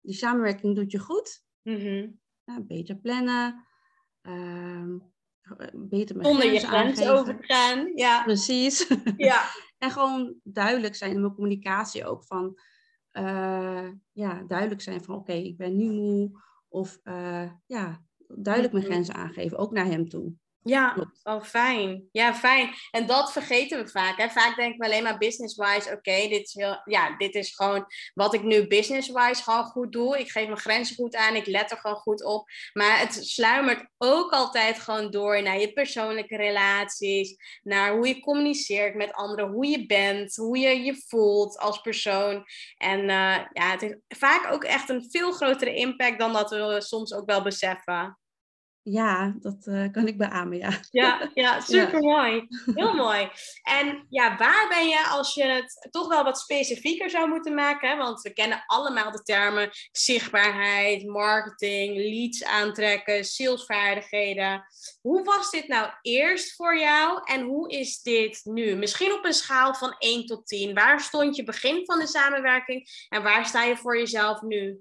die 0.00 0.14
samenwerking 0.14 0.74
doet 0.76 0.92
je 0.92 0.98
goed. 0.98 1.44
Mm-hmm. 1.62 2.20
Ja, 2.44 2.60
beter 2.60 2.96
plannen. 2.96 3.66
Beter 5.72 6.16
met 6.16 6.26
Zonder 6.26 6.52
je 6.52 6.58
grens 6.58 7.08
over 7.08 7.36
te 7.36 7.42
gaan. 7.42 7.92
Ja. 7.94 8.22
Precies. 8.22 8.86
Ja. 9.16 9.42
en 9.78 9.90
gewoon 9.90 10.34
duidelijk 10.42 10.94
zijn 10.94 11.12
in 11.12 11.20
mijn 11.20 11.34
communicatie 11.34 12.06
ook 12.06 12.24
van... 12.24 12.58
Uh, 13.12 13.88
ja, 14.12 14.42
duidelijk 14.42 14.80
zijn 14.80 15.04
van 15.04 15.14
oké, 15.14 15.30
okay, 15.30 15.42
ik 15.42 15.56
ben 15.56 15.76
nu 15.76 15.90
moe. 15.90 16.30
Of 16.68 16.98
uh, 17.04 17.50
ja, 17.66 18.02
duidelijk 18.26 18.72
mijn 18.72 18.84
grenzen 18.84 19.14
aangeven, 19.14 19.58
ook 19.58 19.72
naar 19.72 19.86
hem 19.86 20.08
toe. 20.08 20.34
Ja, 20.62 21.12
oh 21.22 21.42
fijn. 21.42 22.08
Ja, 22.12 22.34
fijn. 22.34 22.74
En 22.90 23.06
dat 23.06 23.32
vergeten 23.32 23.84
we 23.84 23.90
vaak. 23.90 24.16
Hè? 24.18 24.28
Vaak 24.28 24.56
denken 24.56 24.78
we 24.78 24.84
alleen 24.84 25.02
maar 25.02 25.18
business-wise, 25.18 25.88
oké, 25.88 25.96
okay, 25.96 26.28
dit, 26.28 26.46
is 26.46 26.54
heel, 26.54 26.80
ja, 26.84 27.16
dit 27.16 27.34
is 27.34 27.54
gewoon 27.54 27.86
wat 28.14 28.34
ik 28.34 28.42
nu 28.42 28.66
business-wise 28.66 29.42
gewoon 29.42 29.64
goed 29.64 29.92
doe. 29.92 30.18
Ik 30.18 30.30
geef 30.30 30.46
mijn 30.46 30.58
grenzen 30.58 30.96
goed 30.96 31.16
aan, 31.16 31.34
ik 31.34 31.46
let 31.46 31.70
er 31.70 31.76
gewoon 31.76 31.96
goed 31.96 32.24
op. 32.24 32.48
Maar 32.72 32.98
het 32.98 33.14
sluimert 33.14 33.88
ook 33.98 34.30
altijd 34.30 34.78
gewoon 34.78 35.10
door 35.10 35.42
naar 35.42 35.60
je 35.60 35.72
persoonlijke 35.72 36.36
relaties, 36.36 37.36
naar 37.62 37.92
hoe 37.92 38.08
je 38.08 38.20
communiceert 38.20 38.94
met 38.94 39.12
anderen, 39.12 39.50
hoe 39.50 39.66
je 39.66 39.86
bent, 39.86 40.36
hoe 40.36 40.58
je 40.58 40.82
je 40.82 41.04
voelt 41.06 41.58
als 41.58 41.80
persoon. 41.80 42.44
En 42.76 43.00
uh, 43.00 43.06
ja, 43.52 43.70
het 43.70 43.80
heeft 43.80 43.98
vaak 44.08 44.52
ook 44.52 44.64
echt 44.64 44.88
een 44.88 45.06
veel 45.10 45.32
grotere 45.32 45.74
impact 45.74 46.18
dan 46.18 46.32
dat 46.32 46.50
we 46.50 46.76
soms 46.78 47.14
ook 47.14 47.26
wel 47.26 47.42
beseffen. 47.42 48.18
Ja, 48.82 49.34
dat 49.40 49.66
uh, 49.66 49.90
kan 49.90 50.06
ik 50.06 50.18
beamen, 50.18 50.58
ja. 50.58 50.80
Ja, 50.90 51.30
ja 51.34 51.60
super 51.70 52.00
mooi. 52.00 52.46
Heel 52.74 52.94
mooi. 53.04 53.30
En 53.62 54.06
ja, 54.08 54.36
waar 54.36 54.68
ben 54.68 54.88
je 54.88 55.06
als 55.10 55.34
je 55.34 55.44
het 55.44 55.88
toch 55.90 56.08
wel 56.08 56.24
wat 56.24 56.38
specifieker 56.38 57.10
zou 57.10 57.28
moeten 57.28 57.54
maken? 57.54 57.98
Want 57.98 58.22
we 58.22 58.32
kennen 58.32 58.62
allemaal 58.66 59.10
de 59.10 59.22
termen 59.22 59.70
zichtbaarheid, 59.92 61.06
marketing, 61.06 61.96
leads 61.96 62.44
aantrekken, 62.44 63.24
salesvaardigheden. 63.24 64.64
Hoe 65.00 65.24
was 65.24 65.50
dit 65.50 65.68
nou 65.68 65.90
eerst 66.02 66.54
voor 66.54 66.78
jou 66.78 67.20
en 67.24 67.42
hoe 67.42 67.70
is 67.70 68.02
dit 68.02 68.40
nu? 68.44 68.76
Misschien 68.76 69.12
op 69.12 69.24
een 69.24 69.32
schaal 69.32 69.74
van 69.74 69.94
1 69.98 70.26
tot 70.26 70.46
10. 70.46 70.74
Waar 70.74 71.00
stond 71.00 71.36
je 71.36 71.44
begin 71.44 71.84
van 71.84 71.98
de 71.98 72.06
samenwerking 72.06 73.06
en 73.08 73.22
waar 73.22 73.46
sta 73.46 73.64
je 73.64 73.76
voor 73.76 73.98
jezelf 73.98 74.42
nu? 74.42 74.80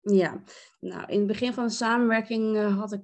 Ja, 0.00 0.42
nou 0.80 1.04
in 1.06 1.18
het 1.18 1.26
begin 1.26 1.52
van 1.52 1.66
de 1.66 1.72
samenwerking 1.72 2.56
uh, 2.56 2.78
had 2.78 2.92
ik 2.92 3.00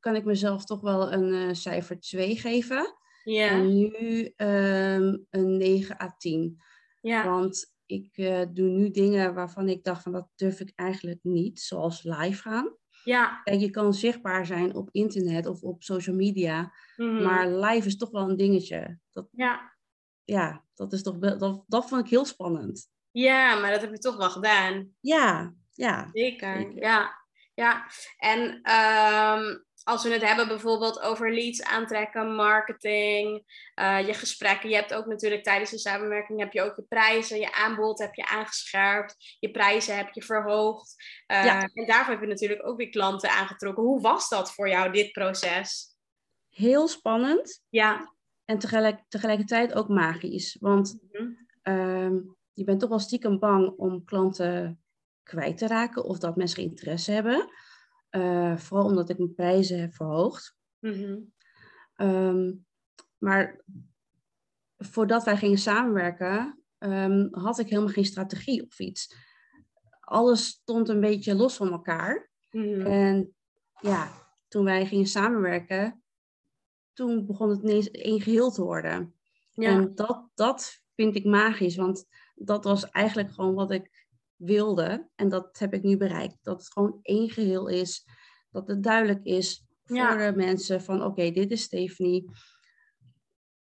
kan 0.00 0.14
ik 0.16 0.24
mezelf 0.24 0.64
toch 0.64 0.80
wel 0.80 1.12
een 1.12 1.32
uh, 1.32 1.52
cijfer 1.54 2.00
2 2.00 2.36
geven. 2.36 2.94
Ja. 3.24 3.48
En 3.48 3.76
nu 3.76 3.92
um, 4.36 5.26
een 5.30 5.56
9 5.56 6.00
à 6.02 6.14
10. 6.18 6.62
Ja. 7.00 7.24
Want 7.24 7.74
ik 7.86 8.16
uh, 8.16 8.42
doe 8.52 8.68
nu 8.68 8.90
dingen 8.90 9.34
waarvan 9.34 9.68
ik 9.68 9.84
dacht 9.84 10.02
van 10.02 10.12
dat 10.12 10.28
durf 10.36 10.60
ik 10.60 10.72
eigenlijk 10.74 11.18
niet, 11.22 11.60
zoals 11.60 12.02
live 12.02 12.42
gaan. 12.42 12.76
Ja. 13.04 13.40
Kijk, 13.44 13.60
je 13.60 13.70
kan 13.70 13.94
zichtbaar 13.94 14.46
zijn 14.46 14.74
op 14.74 14.88
internet 14.92 15.46
of 15.46 15.62
op 15.62 15.82
social 15.82 16.16
media, 16.16 16.72
Mhm. 16.96 17.22
maar 17.22 17.48
live 17.48 17.86
is 17.86 17.96
toch 17.96 18.10
wel 18.10 18.28
een 18.30 18.36
dingetje. 18.36 18.98
Dat, 19.12 19.28
Ja. 19.32 19.72
ja, 20.24 20.64
dat 20.74 20.92
is 20.92 21.02
toch 21.02 21.16
wel- 21.18 21.38
dat, 21.38 21.64
dat 21.66 21.88
vond 21.88 22.04
ik 22.04 22.10
heel 22.10 22.24
spannend. 22.24 22.88
ja, 23.10 23.60
maar 23.60 23.70
dat 23.70 23.80
heb 23.80 23.90
je 23.90 23.98
toch 23.98 24.16
wel 24.16 24.30
gedaan. 24.30 24.94
Ja, 25.00 25.54
ja. 25.72 26.08
Zeker, 26.12 26.56
Zeker. 26.56 26.82
ja. 26.82 27.10
ja. 27.54 27.86
En 28.18 28.60
ehm, 28.62 29.56
als 29.88 30.02
we 30.02 30.10
het 30.12 30.22
hebben 30.22 30.48
bijvoorbeeld 30.48 31.00
over 31.00 31.34
leads 31.34 31.62
aantrekken, 31.62 32.34
marketing, 32.34 33.42
eh, 33.74 34.06
je 34.06 34.14
gesprekken. 34.14 34.68
Je 34.68 34.74
hebt 34.74 34.94
ook 34.94 35.06
natuurlijk 35.06 35.42
tijdens 35.42 35.70
de 35.70 35.78
samenwerking 35.78 36.40
heb 36.40 36.52
je 36.52 36.62
ook 36.62 36.76
je 36.76 36.82
prijzen, 36.82 37.38
je 37.40 37.52
aanbod 37.54 37.98
heb 37.98 38.14
je 38.14 38.26
aangescherpt, 38.26 39.36
je 39.38 39.50
prijzen 39.50 39.96
heb 39.96 40.12
je 40.12 40.22
verhoogd. 40.22 40.94
Eh, 41.26 41.44
Ja. 41.44 41.68
En 41.74 41.86
daarvoor 41.86 42.12
heb 42.12 42.22
je 42.22 42.28
natuurlijk 42.28 42.66
ook 42.66 42.76
weer 42.76 42.88
klanten 42.88 43.30
aangetrokken. 43.30 43.82
Hoe 43.84 44.00
was 44.00 44.28
dat 44.28 44.52
voor 44.52 44.68
jou, 44.68 44.92
dit 44.92 45.12
proces? 45.12 45.96
Heel 46.48 46.88
spannend 46.88 47.62
Ja. 47.68 48.14
en 48.44 48.58
tegelijk, 48.58 49.00
tegelijkertijd 49.08 49.74
ook 49.74 49.88
magisch. 49.88 50.56
Want 50.60 50.98
Mhm. 51.12 51.28
Ehm, 51.62 52.16
je 52.52 52.64
bent 52.64 52.80
toch 52.80 52.88
wel 52.88 52.98
stiekem 52.98 53.38
bang 53.38 53.68
om 53.76 54.04
klanten 54.04 54.82
kwijt 55.22 55.58
te 55.58 55.66
raken 55.66 56.04
of 56.04 56.18
dat 56.18 56.36
mensen 56.36 56.56
geen 56.58 56.68
interesse 56.68 57.12
hebben. 57.12 57.48
Eh, 58.08 58.56
vooral 58.56 58.86
omdat 58.86 59.08
ik 59.08 59.18
mijn 59.18 59.34
prijzen 59.34 59.80
heb 59.80 59.94
verhoogd. 59.94 60.56
Mhm. 60.78 61.18
Ehm, 61.94 62.52
maar 63.18 63.64
voordat 64.76 65.24
wij 65.24 65.36
gingen 65.36 65.58
samenwerken, 65.58 66.62
ehm, 66.78 67.28
had 67.30 67.58
ik 67.58 67.68
helemaal 67.68 67.92
geen 67.92 68.04
strategie 68.04 68.66
of 68.66 68.78
iets. 68.78 69.14
Alles 70.00 70.46
stond 70.46 70.88
een 70.88 71.00
beetje 71.00 71.34
los 71.34 71.56
van 71.56 71.70
elkaar. 71.72 72.30
Mhm. 72.50 72.86
En 72.86 73.34
ja, 73.80 74.10
toen 74.48 74.64
wij 74.64 74.86
gingen 74.86 75.06
samenwerken, 75.06 76.02
toen 76.92 77.26
begon 77.26 77.50
het 77.50 77.62
ineens 77.62 77.90
één 77.90 78.20
geheel 78.20 78.50
te 78.50 78.62
worden. 78.62 79.14
Ja. 79.52 79.70
En 79.70 79.94
dat, 79.94 80.28
dat 80.34 80.82
vind 80.94 81.14
ik 81.16 81.24
magisch, 81.24 81.76
want 81.76 82.06
dat 82.34 82.64
was 82.64 82.90
eigenlijk 82.90 83.32
gewoon 83.32 83.54
wat 83.54 83.70
ik 83.70 84.06
wilde. 84.38 85.08
En 85.14 85.28
dat 85.28 85.58
heb 85.58 85.74
ik 85.74 85.82
nu 85.82 85.96
bereikt. 85.96 86.36
Dat 86.42 86.58
het 86.62 86.72
gewoon 86.72 86.98
één 87.02 87.30
geheel 87.30 87.68
is. 87.68 88.04
Dat 88.50 88.68
het 88.68 88.82
duidelijk 88.82 89.24
is 89.24 89.64
voor 89.84 89.96
Ja. 89.96 90.16
de 90.30 90.36
mensen 90.36 90.82
van 90.82 91.02
oké, 91.04 91.30
dit 91.30 91.50
is 91.50 91.62
Stephanie. 91.62 92.30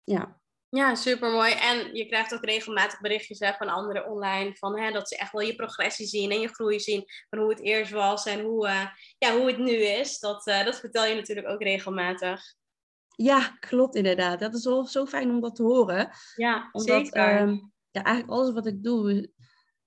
Ja, 0.04 0.40
Ja, 0.68 0.94
super 0.94 1.30
mooi. 1.30 1.52
En 1.52 1.94
je 1.94 2.06
krijgt 2.06 2.34
ook 2.34 2.44
regelmatig 2.44 3.00
berichtjes 3.00 3.38
hè, 3.38 3.52
van 3.52 3.68
anderen 3.68 4.06
online. 4.10 4.56
Van, 4.56 4.78
hè, 4.80 4.90
dat 4.92 5.08
ze 5.08 5.16
echt 5.16 5.32
wel 5.32 5.40
je 5.42 5.54
progressie 5.54 6.06
zien 6.06 6.30
en 6.30 6.40
je 6.40 6.48
groei 6.48 6.80
zien. 6.80 7.04
Van 7.30 7.38
hoe 7.38 7.48
het 7.50 7.60
eerst 7.60 7.92
was 7.92 8.26
en 8.26 8.40
hoe, 8.44 8.66
eh, 8.66 8.86
ja, 9.18 9.36
hoe 9.36 9.46
het 9.46 9.58
nu 9.58 9.72
is. 9.74 10.18
Dat, 10.18 10.46
eh, 10.46 10.64
dat 10.64 10.80
vertel 10.80 11.04
je 11.06 11.14
natuurlijk 11.14 11.48
ook 11.48 11.62
regelmatig. 11.62 12.42
ja 13.16 13.48
klopt 13.60 13.94
inderdaad. 13.94 14.40
Dat 14.40 14.54
is 14.54 14.64
wel 14.64 14.84
zo 14.86 15.06
fijn 15.06 15.30
om 15.30 15.40
dat 15.40 15.54
te 15.54 15.62
horen. 15.62 16.10
Ja, 16.34 16.68
Omdat 16.72 16.86
zeker. 17.06 17.22
ehm, 17.38 17.52
ja, 17.90 18.02
eigenlijk 18.02 18.38
alles 18.38 18.52
wat 18.54 18.66
ik 18.66 18.82
doe 18.82 19.32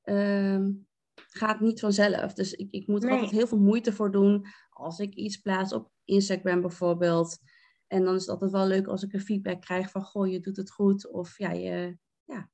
ehm, 0.10 0.72
gaat 1.15 1.60
niet 1.60 1.80
vanzelf. 1.80 2.34
Dus 2.34 2.54
ik, 2.54 2.67
ik 2.72 2.88
moet 2.88 3.04
er 3.04 3.10
Nee. 3.10 3.19
altijd 3.19 3.38
heel 3.38 3.48
veel 3.48 3.60
moeite 3.60 3.93
voor 3.93 4.12
doen. 4.12 4.45
Als 4.69 5.00
ik 5.00 5.13
iets 5.13 5.38
plaats 5.38 5.74
op 5.74 5.91
Instagram 6.06 6.62
bijvoorbeeld. 6.62 7.38
En 7.88 8.04
dan 8.04 8.15
is 8.15 8.22
het 8.22 8.30
altijd 8.30 8.52
wel 8.52 8.67
leuk 8.67 8.88
als 8.88 9.04
ik 9.04 9.13
een 9.13 9.22
feedback 9.22 9.62
krijg 9.62 9.91
van... 9.91 10.02
Goh, 10.04 10.28
je 10.32 10.39
doet 10.39 10.58
het 10.58 10.72
goed. 10.72 11.12
Of 11.12 11.38
ja, 11.38 11.52
je, 11.52 11.98
ja, 12.24 12.50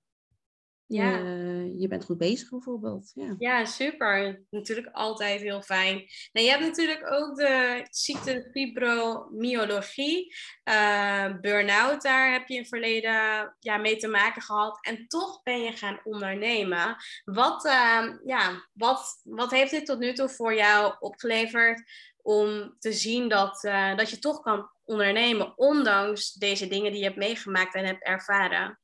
Ja. 0.88 1.18
Je, 1.18 1.74
je 1.78 1.88
bent 1.88 2.06
goed 2.06 2.18
bezig 2.18 2.50
bijvoorbeeld. 2.50 3.12
Ja. 3.14 3.36
Ja, 3.38 3.66
super. 3.66 4.46
Natuurlijk 4.50 4.90
altijd 4.92 5.42
heel 5.42 5.62
fijn. 5.62 5.96
Nou, 6.32 6.46
je 6.46 6.52
hebt 6.52 6.64
natuurlijk 6.64 7.12
ook 7.12 7.36
de 7.36 7.86
ziekte 7.90 8.50
fibromyalgie, 8.52 10.36
eh 10.64 11.40
burn-out. 11.42 12.02
Daar 12.02 12.32
heb 12.32 12.48
je 12.48 12.54
in 12.54 12.60
het 12.60 12.70
verleden 12.70 13.56
ja, 13.60 13.78
mee 13.78 13.98
te 13.98 14.08
maken 14.08 14.42
gehad. 14.42 14.78
En 14.82 15.08
toch 15.08 15.44
ben 15.44 15.62
je 15.62 15.72
gaan 15.72 16.00
ondernemen. 16.04 16.96
Wat, 17.24 17.66
eh, 17.66 18.04
ja, 18.26 18.68
wat, 18.74 19.22
wat 19.24 19.52
heeft 19.52 19.72
dit 19.72 19.86
tot 19.86 20.00
nu 20.00 20.14
toe 20.14 20.30
voor 20.30 20.56
jou 20.56 20.96
opgeleverd 21.00 21.84
om 22.22 22.76
te 22.80 22.94
zien 22.94 23.30
dat, 23.30 23.64
eh, 23.64 23.96
dat 23.96 24.10
je 24.10 24.20
toch 24.20 24.42
kan 24.42 24.70
ondernemen, 24.84 25.58
ondanks 25.58 26.34
deze 26.34 26.68
dingen 26.68 26.92
die 26.92 27.00
je 27.00 27.06
hebt 27.06 27.18
meegemaakt 27.18 27.76
en 27.76 27.86
hebt 27.86 28.04
ervaren? 28.04 28.80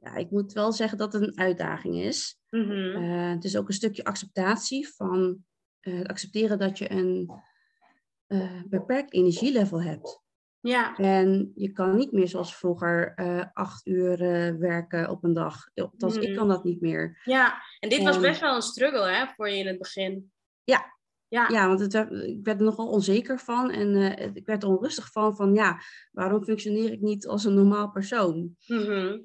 Ja, 0.00 0.14
ik 0.14 0.30
moet 0.30 0.52
wel 0.52 0.72
zeggen 0.72 0.98
dat 0.98 1.12
het 1.12 1.22
een 1.22 1.38
uitdaging 1.38 1.94
is. 1.96 2.38
Mhm. 2.50 2.72
Eh, 3.02 3.30
het 3.30 3.44
is 3.44 3.56
ook 3.56 3.68
een 3.68 3.74
stukje 3.74 4.04
acceptatie 4.04 4.88
van 4.88 5.44
eh, 5.80 5.98
het 5.98 6.08
accepteren 6.08 6.58
dat 6.58 6.78
je 6.78 6.90
een 6.90 7.30
eh, 8.26 8.62
beperkt 8.66 9.12
energielevel 9.12 9.82
hebt. 9.82 10.24
Ja, 10.60 10.96
En 10.96 11.52
je 11.54 11.72
kan 11.72 11.96
niet 11.96 12.12
meer 12.12 12.28
zoals 12.28 12.56
vroeger 12.56 13.14
acht 13.52 13.86
uur 13.86 14.18
werken 14.58 15.10
op 15.10 15.24
een 15.24 15.32
dag. 15.32 15.68
Althans, 15.74 16.16
ik 16.16 16.28
Mhm. 16.28 16.36
kan 16.36 16.48
dat 16.48 16.64
niet 16.64 16.80
meer. 16.80 17.20
ja. 17.24 17.62
En 17.78 17.88
dit 17.88 18.02
was 18.02 18.20
best 18.20 18.40
wel 18.40 18.54
een 18.54 18.62
struggle 18.62 19.06
hè, 19.08 19.26
voor 19.26 19.48
je 19.48 19.56
in 19.56 19.66
het 19.66 19.78
begin. 19.78 20.32
Ja. 20.64 20.94
Ja. 21.28 21.48
Ja, 21.48 21.66
want 21.68 21.80
het, 21.80 21.94
ik 22.10 22.44
werd 22.44 22.58
er 22.60 22.64
nogal 22.66 22.88
onzeker 22.88 23.38
van 23.38 23.70
en 23.70 23.96
ik 24.34 24.46
werd 24.46 24.62
er 24.62 24.68
onrustig 24.68 25.12
van. 25.12 25.36
Van 25.36 25.54
ja, 25.54 25.80
waarom 26.12 26.44
functioneer 26.44 26.92
ik 26.92 27.00
niet 27.00 27.26
als 27.26 27.44
een 27.44 27.54
normaal 27.54 27.90
persoon? 27.90 28.56
Mhm. 28.66 29.18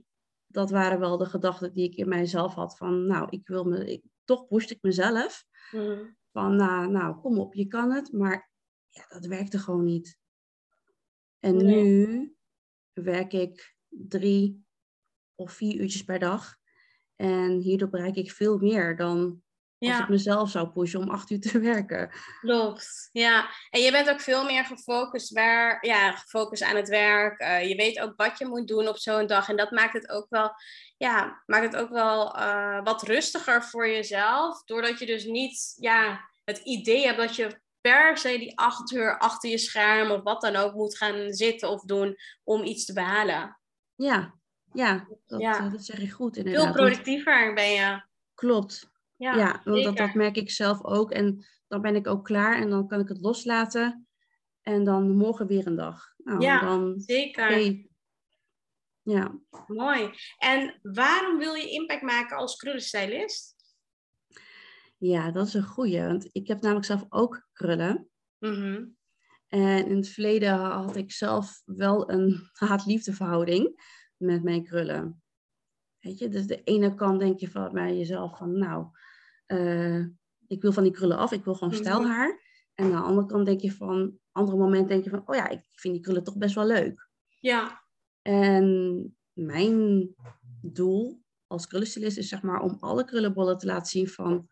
Dat 0.51 0.69
waren 0.69 0.99
wel 0.99 1.17
de 1.17 1.25
gedachten 1.25 1.73
die 1.73 1.89
ik 1.89 1.95
in 1.95 2.09
mijzelf 2.09 2.53
had. 2.53 2.77
Van 2.77 3.05
nou, 3.05 3.27
ik 3.29 3.47
wil 3.47 3.63
me, 3.63 3.91
ik, 3.91 4.03
toch 4.23 4.47
pushte 4.47 4.73
ik 4.73 4.81
mezelf. 4.81 5.45
Mhm. 5.71 6.05
Van 6.31 6.55
nou, 6.55 6.91
nou, 6.91 7.15
kom 7.21 7.39
op, 7.39 7.53
je 7.53 7.67
kan 7.67 7.91
het. 7.91 8.11
Maar 8.11 8.49
ja, 8.89 9.05
dat 9.07 9.25
werkte 9.25 9.59
gewoon 9.59 9.83
niet. 9.83 10.19
En 11.39 11.55
Nee. 11.55 11.83
nu 11.83 12.35
werk 12.93 13.33
ik 13.33 13.75
drie 13.87 14.65
of 15.35 15.51
vier 15.51 15.75
uurtjes 15.75 16.03
per 16.03 16.19
dag. 16.19 16.55
En 17.15 17.59
hierdoor 17.59 17.89
bereik 17.89 18.15
ik 18.15 18.31
veel 18.31 18.57
meer 18.57 18.95
dan 18.95 19.43
als 19.89 19.99
ik 19.99 20.09
mezelf 20.09 20.49
zou 20.49 20.69
pushen 20.69 20.99
om 20.99 21.09
acht 21.09 21.29
uur 21.29 21.39
te 21.39 21.59
werken. 21.73 22.09
klopt. 22.39 23.09
Ja, 23.11 23.49
en 23.69 23.81
je 23.81 23.91
bent 23.91 24.09
ook 24.09 24.19
veel 24.19 24.43
meer 24.45 24.65
gefocust, 24.65 25.33
waar, 25.33 25.85
ja, 25.85 26.11
gefocust 26.11 26.63
aan 26.63 26.75
het 26.75 26.89
werk. 26.89 27.39
Eh, 27.39 27.67
je 27.69 27.75
weet 27.75 27.99
ook 27.99 28.13
wat 28.15 28.37
je 28.37 28.45
moet 28.45 28.67
doen 28.67 28.87
op 28.87 28.97
zo'n 28.97 29.27
dag. 29.27 29.49
En 29.49 29.55
dat 29.55 29.71
maakt 29.71 29.93
het 29.93 30.09
ook 30.09 30.25
wel, 30.29 30.51
ja, 30.97 31.41
maakt 31.45 31.63
het 31.73 31.75
ook 31.75 31.89
wel 31.89 32.35
eh, 32.35 32.83
wat 32.83 33.01
rustiger 33.03 33.63
voor 33.63 33.87
jezelf. 33.87 34.63
Doordat 34.63 34.99
je 34.99 35.05
dus 35.05 35.23
niet 35.25 35.73
ja, 35.77 36.29
het 36.43 36.57
idee 36.57 37.05
hebt 37.05 37.17
dat 37.17 37.35
je 37.35 37.59
per 37.81 38.17
se 38.17 38.37
die 38.37 38.59
acht 38.59 38.91
uur 38.91 39.17
achter 39.17 39.49
je 39.49 39.57
scherm 39.57 40.11
of 40.11 40.23
wat 40.23 40.41
dan 40.41 40.55
ook 40.55 40.73
moet 40.73 40.97
gaan 40.97 41.31
zitten 41.33 41.69
of 41.69 41.81
doen 41.83 42.15
om 42.43 42.63
iets 42.63 42.85
te 42.85 42.93
behalen. 42.93 43.59
Ja, 43.95 44.33
ja, 44.73 45.07
dat, 45.27 45.39
Ja. 45.41 45.57
eh, 45.57 45.71
dat 45.71 45.85
zeg 45.85 45.99
je 45.99 46.11
goed 46.11 46.37
inderdaad. 46.37 46.63
Veel 46.63 46.73
productiever 46.73 47.53
ben 47.53 47.69
je. 47.71 48.03
Klopt. 48.35 48.89
Ja, 49.21 49.35
Ja, 49.35 49.61
want 49.63 49.97
dat, 49.97 50.13
merk 50.13 50.35
ik 50.35 50.51
zelf 50.51 50.83
ook. 50.83 51.11
En 51.11 51.45
dan 51.67 51.81
ben 51.81 51.95
ik 51.95 52.07
ook 52.07 52.25
klaar 52.25 52.61
en 52.61 52.69
dan 52.69 52.87
kan 52.87 52.99
ik 52.99 53.07
het 53.07 53.21
loslaten. 53.21 54.07
En 54.61 54.83
dan 54.83 55.15
morgen 55.15 55.47
weer 55.47 55.67
een 55.67 55.75
dag. 55.75 56.13
Nou, 56.17 56.41
Ja, 56.41 56.59
dan, 56.59 56.99
Zeker. 56.99 57.89
Ja, 59.03 59.39
Mooi. 59.67 60.09
En 60.37 60.79
waarom 60.81 61.37
wil 61.37 61.53
je 61.53 61.69
impact 61.69 62.01
maken 62.01 62.37
als 62.37 62.55
krullenstylist? 62.55 63.55
ja, 64.97 65.31
dat 65.31 65.47
is 65.47 65.53
een 65.53 65.63
goeie. 65.63 66.01
Want 66.01 66.29
ik 66.31 66.47
heb 66.47 66.61
namelijk 66.61 66.85
zelf 66.85 67.05
ook 67.09 67.47
krullen. 67.53 68.09
Mhm. 68.37 68.85
En 69.47 69.87
in 69.87 69.95
het 69.95 70.09
verleden 70.09 70.53
had 70.53 70.95
ik 70.95 71.11
zelf 71.11 71.61
wel 71.65 72.11
een 72.11 72.49
haat-liefde 72.67 73.13
verhouding 73.13 73.83
met 74.17 74.43
mijn 74.43 74.63
krullen. 74.63 75.23
Weet 75.99 76.17
je, 76.17 76.29
dus 76.29 76.47
de 76.47 76.63
ene 76.63 76.95
kant 76.95 77.19
denk 77.19 77.39
je 77.39 77.49
van 77.49 77.73
bij 77.73 77.97
jezelf 77.97 78.37
van, 78.37 78.57
nou, 78.57 78.87
eh, 79.51 80.05
ik 80.47 80.61
wil 80.61 80.71
van 80.71 80.83
die 80.83 80.91
krullen 80.91 81.17
af, 81.17 81.31
ik 81.31 81.43
wil 81.43 81.53
gewoon 81.53 81.73
Mhm. 81.73 81.81
stijlhaar. 81.81 82.39
En 82.73 82.85
aan 82.85 82.91
de 82.91 82.97
andere 83.07 83.27
kant 83.27 83.45
denk 83.45 83.61
je 83.61 83.71
van, 83.71 84.17
andere 84.31 84.57
moment 84.57 84.87
denk 84.87 85.03
je 85.03 85.09
van, 85.09 85.23
oh 85.27 85.35
ja, 85.35 85.49
ik 85.49 85.61
vind 85.75 85.93
die 85.93 86.03
krullen 86.03 86.23
toch 86.23 86.37
best 86.37 86.55
wel 86.55 86.65
leuk. 86.65 87.09
Ja, 87.39 87.81
En 88.21 89.17
mijn 89.33 90.09
doel 90.61 91.21
als 91.47 91.67
krullenstylist 91.67 92.17
is 92.17 92.27
zeg 92.29 92.41
maar 92.41 92.61
om 92.61 92.77
alle 92.79 93.05
krullenbollen 93.05 93.57
te 93.57 93.65
laten 93.65 93.87
zien 93.89 94.07
van 94.07 94.47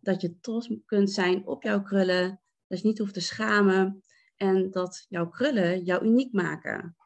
dat 0.00 0.20
je 0.20 0.38
trots 0.40 0.70
kunt 0.84 1.10
zijn 1.10 1.46
op 1.46 1.62
jouw 1.62 1.82
krullen, 1.82 2.40
dat 2.66 2.80
je 2.80 2.86
niet 2.86 2.98
hoeft 2.98 3.14
te 3.14 3.20
schamen 3.20 4.02
en 4.36 4.70
dat 4.70 5.06
jouw 5.08 5.28
krullen 5.28 5.84
jou 5.84 6.04
uniek 6.04 6.32
maken. 6.32 6.96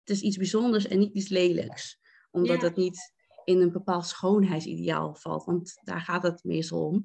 Het 0.00 0.10
is 0.16 0.20
iets 0.22 0.36
bijzonders 0.36 0.86
en 0.86 0.98
niet 0.98 1.14
iets 1.14 1.28
lelijks, 1.28 1.98
omdat 2.30 2.60
Ja. 2.60 2.66
het 2.66 2.76
niet 2.76 3.12
in 3.48 3.60
een 3.60 3.72
bepaald 3.72 4.06
schoonheidsideaal 4.06 5.14
valt, 5.14 5.44
want 5.44 5.80
daar 5.84 6.00
gaat 6.00 6.22
het 6.22 6.44
meestal 6.44 6.86
om. 6.86 7.04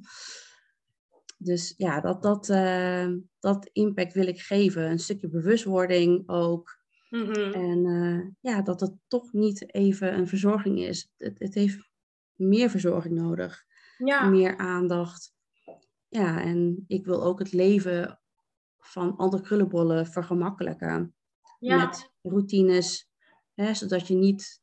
Dus 1.38 1.74
ja, 1.78 2.02
dat, 2.02 2.22
dat, 2.22 2.50
eh, 2.50 3.08
dat 3.40 3.70
impact 3.72 4.14
wil 4.14 4.28
ik 4.28 4.40
geven. 4.40 4.90
Een 4.90 5.00
stukje 5.00 5.30
bewustwording 5.30 6.30
ook. 6.30 6.78
Mhm. 7.10 7.52
En 7.52 7.86
eh, 7.86 8.52
ja, 8.52 8.62
dat 8.62 8.80
het 8.80 8.94
toch 9.08 9.34
niet 9.34 9.74
even 9.74 10.14
een 10.14 10.28
verzorging 10.28 10.80
is. 10.80 11.12
Het, 11.18 11.40
het 11.40 11.54
heeft 11.54 11.90
meer 12.36 12.70
verzorging 12.70 13.16
nodig, 13.16 13.64
ja. 13.98 14.30
meer 14.30 14.58
aandacht. 14.58 15.34
Ja, 16.08 16.42
en 16.42 16.84
ik 16.88 17.06
wil 17.06 17.24
ook 17.24 17.40
het 17.40 17.54
leven 17.54 18.20
van 18.80 19.16
andere 19.16 19.44
krullenbollen 19.44 20.08
vergemakkelijken. 20.08 21.16
ja. 21.60 21.86
Met 21.86 22.12
routines, 22.22 23.10
hè, 23.54 23.74
zodat 23.74 24.08
je 24.08 24.16
niet 24.16 24.63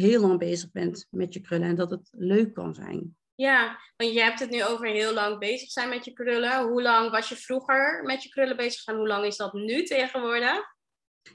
heel 0.00 0.20
lang 0.20 0.38
bezig 0.38 0.70
bent 0.72 1.06
met 1.10 1.34
je 1.34 1.40
krullen 1.40 1.68
en 1.68 1.76
dat 1.76 1.90
het 1.90 2.08
leuk 2.10 2.54
kan 2.54 2.74
zijn. 2.74 3.16
Ja, 3.34 3.78
want 3.96 4.12
je 4.12 4.20
hebt 4.20 4.40
het 4.40 4.50
nu 4.50 4.64
over 4.64 4.86
heel 4.86 5.12
lang 5.14 5.38
bezig 5.38 5.70
zijn 5.70 5.88
met 5.88 6.04
je 6.04 6.12
krullen. 6.12 6.68
Hoe 6.68 6.82
lang 6.82 7.10
was 7.10 7.28
je 7.28 7.36
vroeger 7.36 8.02
met 8.04 8.22
je 8.22 8.28
krullen 8.28 8.56
bezig 8.56 8.86
en 8.86 8.96
hoe 8.96 9.06
lang 9.06 9.24
is 9.24 9.36
dat 9.36 9.52
nu 9.52 9.82
tegenwoordig? 9.82 10.72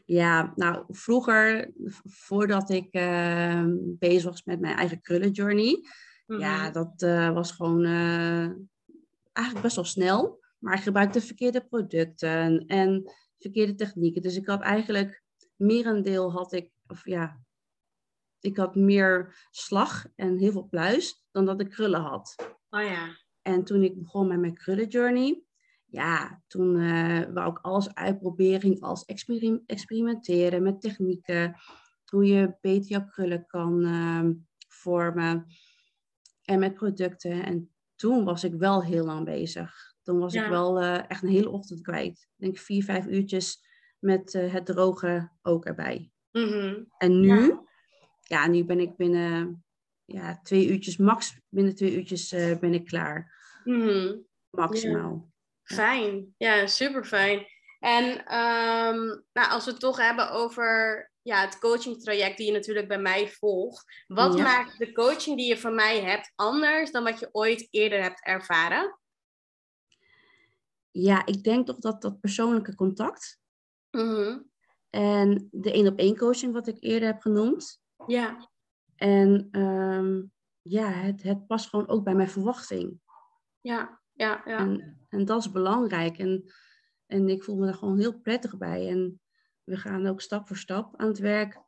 Ja, 0.05 0.51
nou, 0.55 0.83
vroeger, 0.87 1.71
voordat 2.03 2.69
ik 2.69 2.87
eh, 2.91 3.63
bezig 3.75 4.23
was 4.23 4.43
met 4.43 4.59
mijn 4.59 4.75
eigen 4.77 5.01
krullenjourney, 5.01 5.83
Ja, 6.25 6.63
Mhm. 6.63 6.73
dat 6.73 7.01
eh, 7.01 7.33
was 7.33 7.51
gewoon 7.51 7.83
eh, 7.83 8.49
eigenlijk 9.33 9.61
best 9.61 9.75
wel 9.75 9.85
snel. 9.85 10.39
Maar 10.57 10.75
ik 10.77 10.83
gebruikte 10.83 11.21
verkeerde 11.21 11.65
producten 11.65 12.65
en 12.65 13.11
verkeerde 13.39 13.75
technieken. 13.75 14.21
Dus 14.21 14.35
ik 14.35 14.47
had 14.47 14.61
eigenlijk 14.61 15.23
merendeel 15.55 16.31
had 16.31 16.53
ik, 16.53 16.71
of 16.87 17.05
ja, 17.05 17.39
ik 18.39 18.57
had 18.57 18.75
meer 18.75 19.35
slag 19.51 20.05
en 20.15 20.37
heel 20.37 20.51
veel 20.51 20.67
pluis 20.67 21.25
dan 21.31 21.45
dat 21.45 21.61
ik 21.61 21.69
krullen 21.69 22.01
had. 22.01 22.35
Oh 22.69 22.81
ja. 22.81 23.07
En 23.41 23.63
toen 23.63 23.83
ik 23.83 24.01
begon 24.01 24.27
met 24.27 24.39
mijn 24.39 24.53
krullenjourney, 24.53 25.43
ja, 25.85 26.43
toen 26.47 26.79
eh 26.79 27.33
wou 27.33 27.49
ik 27.51 27.59
alles 27.59 27.93
uitproberen, 27.93 28.79
experim- 29.05 29.63
experimenteren 29.65 30.63
met 30.63 30.81
technieken. 30.81 31.55
hoe 32.05 32.25
je 32.25 32.57
beter 32.61 32.89
jouw 32.89 33.05
krullen 33.05 33.45
kan 33.45 33.83
ehm, 33.85 34.33
vormen. 34.67 35.45
En 36.43 36.59
met 36.59 36.73
producten. 36.73 37.43
En 37.45 37.71
toen 37.95 38.23
was 38.23 38.43
ik 38.43 38.53
wel 38.53 38.83
heel 38.83 39.05
lang 39.05 39.25
bezig. 39.25 39.93
Toen 40.03 40.19
was 40.19 40.33
ik 40.33 40.47
wel 40.47 40.79
eh, 40.79 41.09
echt 41.09 41.23
een 41.23 41.29
hele 41.29 41.49
ochtend 41.49 41.81
kwijt. 41.81 42.19
Ik 42.19 42.43
denk 42.43 42.57
vier, 42.57 42.83
vijf 42.83 43.05
uurtjes 43.05 43.65
met 43.99 44.33
eh, 44.33 44.53
het 44.53 44.65
drogen 44.65 45.37
ook 45.41 45.65
erbij. 45.65 46.11
Mhm. 46.31 46.83
En 46.97 47.19
nu, 47.19 47.27
ja. 47.27 47.63
Nu 48.29 48.63
ben 48.65 48.79
ik 48.79 48.95
binnen 48.95 49.63
ja, 50.05 50.39
twee 50.43 50.67
uurtjes, 50.67 50.97
max 50.97 51.39
binnen 51.49 51.75
twee 51.75 51.95
uurtjes 51.95 52.31
eh, 52.31 52.59
ben 52.59 52.73
ik 52.73 52.85
klaar. 52.85 53.33
Mhm. 53.63 54.17
Maximaal. 54.49 55.29
Fijn, 55.63 56.33
ja, 56.37 56.67
super 56.67 57.05
fijn. 57.05 57.45
En 57.79 58.25
ehm, 58.25 58.97
nou, 59.33 59.49
als 59.49 59.65
we 59.65 59.71
het 59.71 59.79
toch 59.79 59.97
hebben 59.97 60.31
over 60.31 61.11
ja, 61.21 61.41
het 61.41 61.59
coachingtraject 61.59 62.37
die 62.37 62.45
je 62.45 62.51
natuurlijk 62.51 62.87
bij 62.87 62.99
mij 62.99 63.27
volgt. 63.27 64.03
Wat 64.07 64.37
Ja. 64.37 64.43
maakt 64.43 64.77
de 64.77 64.91
coaching 64.91 65.37
die 65.37 65.47
je 65.47 65.57
van 65.57 65.75
mij 65.75 66.01
hebt 66.01 66.31
anders 66.35 66.91
dan 66.91 67.03
wat 67.03 67.19
je 67.19 67.29
ooit 67.31 67.67
eerder 67.71 68.01
hebt 68.01 68.25
ervaren? 68.25 68.99
Ja, 70.91 71.25
ik 71.25 71.43
denk 71.43 71.65
toch 71.65 71.77
dat 71.77 72.01
dat 72.01 72.19
persoonlijke 72.19 72.75
contact 72.75 73.39
Mhm. 73.91 74.39
en 74.89 75.47
de 75.51 75.71
één 75.71 75.87
op 75.87 75.99
één 75.99 76.17
coaching 76.17 76.53
wat 76.53 76.67
ik 76.67 76.77
eerder 76.79 77.07
heb 77.07 77.21
genoemd. 77.21 77.81
Ja, 78.07 78.49
En 78.95 79.47
ehm, 79.51 80.21
ja, 80.61 80.91
het, 80.91 81.23
het 81.23 81.47
past 81.47 81.69
gewoon 81.69 81.87
ook 81.87 82.03
bij 82.03 82.15
mijn 82.15 82.29
verwachting. 82.29 82.99
ja, 83.61 84.01
ja, 84.13 84.41
ja. 84.45 84.57
En, 84.57 84.97
en 85.09 85.25
dat 85.25 85.39
is 85.39 85.51
belangrijk. 85.51 86.17
En, 86.17 86.53
en 87.05 87.29
ik 87.29 87.43
voel 87.43 87.55
me 87.55 87.65
daar 87.65 87.73
gewoon 87.73 87.99
heel 87.99 88.19
prettig 88.19 88.57
bij. 88.57 88.87
En 88.87 89.21
we 89.63 89.77
gaan 89.77 90.07
ook 90.07 90.21
stap 90.21 90.47
voor 90.47 90.57
stap 90.57 90.93
aan 90.97 91.07
het 91.07 91.19
werk. 91.19 91.61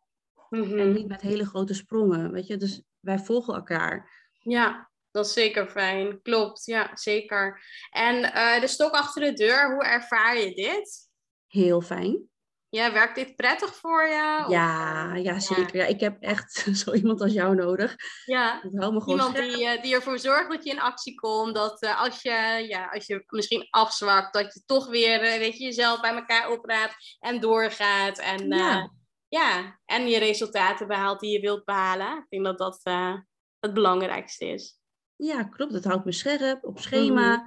Mhm. 0.50 0.80
En 0.80 0.94
niet 0.94 1.08
met 1.08 1.22
hele 1.22 1.46
grote 1.46 1.74
sprongen. 1.74 2.32
Weet 2.32 2.48
je, 2.48 2.58
dus 2.58 2.84
wij 3.00 3.20
volgen 3.20 3.54
elkaar. 3.54 4.10
Ja, 4.40 4.92
dat 5.12 5.26
is 5.26 5.34
zeker 5.34 5.68
fijn. 5.68 6.22
Klopt, 6.22 6.66
ja, 6.66 6.96
zeker. 6.96 7.64
En 7.90 8.34
eh, 8.34 8.62
de 8.62 8.68
stok 8.68 8.92
achter 8.92 9.22
de 9.22 9.34
deur, 9.34 9.74
hoe 9.74 9.84
ervaar 9.84 10.38
je 10.38 10.54
dit? 10.54 11.10
Heel 11.48 11.82
fijn. 11.82 12.31
Ja, 12.72 12.92
werkt 12.92 13.16
dit 13.16 13.36
prettig 13.36 13.76
voor 13.76 14.04
je? 14.08 14.44
Of, 14.46 14.52
Ja, 14.52 15.14
eh, 15.16 15.24
ja, 15.24 15.40
zeker. 15.40 15.76
Ja, 15.76 15.86
ik 15.86 16.00
heb 16.00 16.22
echt 16.22 16.52
zo 16.84 16.94
iemand 16.94 17.22
als 17.22 17.34
jou 17.34 17.56
nodig. 17.56 17.96
Ja, 18.26 18.62
me 18.72 19.04
Iemand 19.06 19.36
scherp. 19.36 19.54
die, 19.54 19.68
eh, 19.68 19.82
die 19.82 19.94
ervoor 19.94 20.20
zorgt 20.20 20.50
dat 20.50 20.64
je 20.64 20.70
in 20.70 20.80
actie 20.80 21.16
komt. 21.16 21.56
Dat 21.56 21.82
eh, 21.82 22.02
als, 22.02 22.22
je, 22.22 22.66
ja, 22.68 22.88
als 22.88 23.06
je 23.08 23.24
misschien 23.28 23.68
afzwakt, 23.70 24.34
dat 24.34 24.54
je 24.54 24.62
toch 24.66 24.88
weer 24.90 25.22
eh, 25.22 25.38
weet 25.38 25.58
je, 25.58 25.64
jezelf 25.64 26.02
bij 26.02 26.14
elkaar 26.16 26.50
opraapt 26.52 27.18
en 27.20 27.40
doorgaat. 27.40 28.20
En, 28.20 28.52
eh, 28.52 28.58
Ja. 28.58 28.92
ja, 29.28 29.80
en 29.86 30.08
je 30.08 30.18
resultaten 30.20 30.88
behaalt 30.88 31.20
die 31.20 31.32
je 31.32 31.40
wilt 31.40 31.66
behalen. 31.66 32.18
Ik 32.18 32.26
denk 32.30 32.46
dat 32.46 32.58
dat 32.58 32.80
eh, 32.84 33.16
het 33.60 33.74
belangrijkste 33.74 34.46
is. 34.46 34.80
Ja, 35.16 35.44
klopt. 35.44 35.74
Het 35.74 35.84
houdt 35.86 36.06
me 36.06 36.12
scherp, 36.12 36.64
op 36.66 36.80
schema. 36.80 37.36
Mhm. 37.36 37.46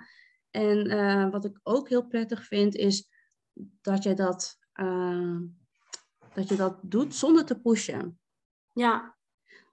En 0.50 0.86
eh, 0.86 1.30
wat 1.30 1.44
ik 1.44 1.60
ook 1.62 1.88
heel 1.88 2.06
prettig 2.06 2.44
vind, 2.46 2.74
is 2.74 3.08
dat 3.82 4.02
je 4.02 4.14
dat, 4.14 4.56
eh, 4.74 5.36
dat 6.34 6.48
je 6.48 6.56
dat 6.56 6.78
doet 6.82 7.14
zonder 7.14 7.44
te 7.44 7.60
pushen. 7.60 8.20
Ja, 8.72 9.16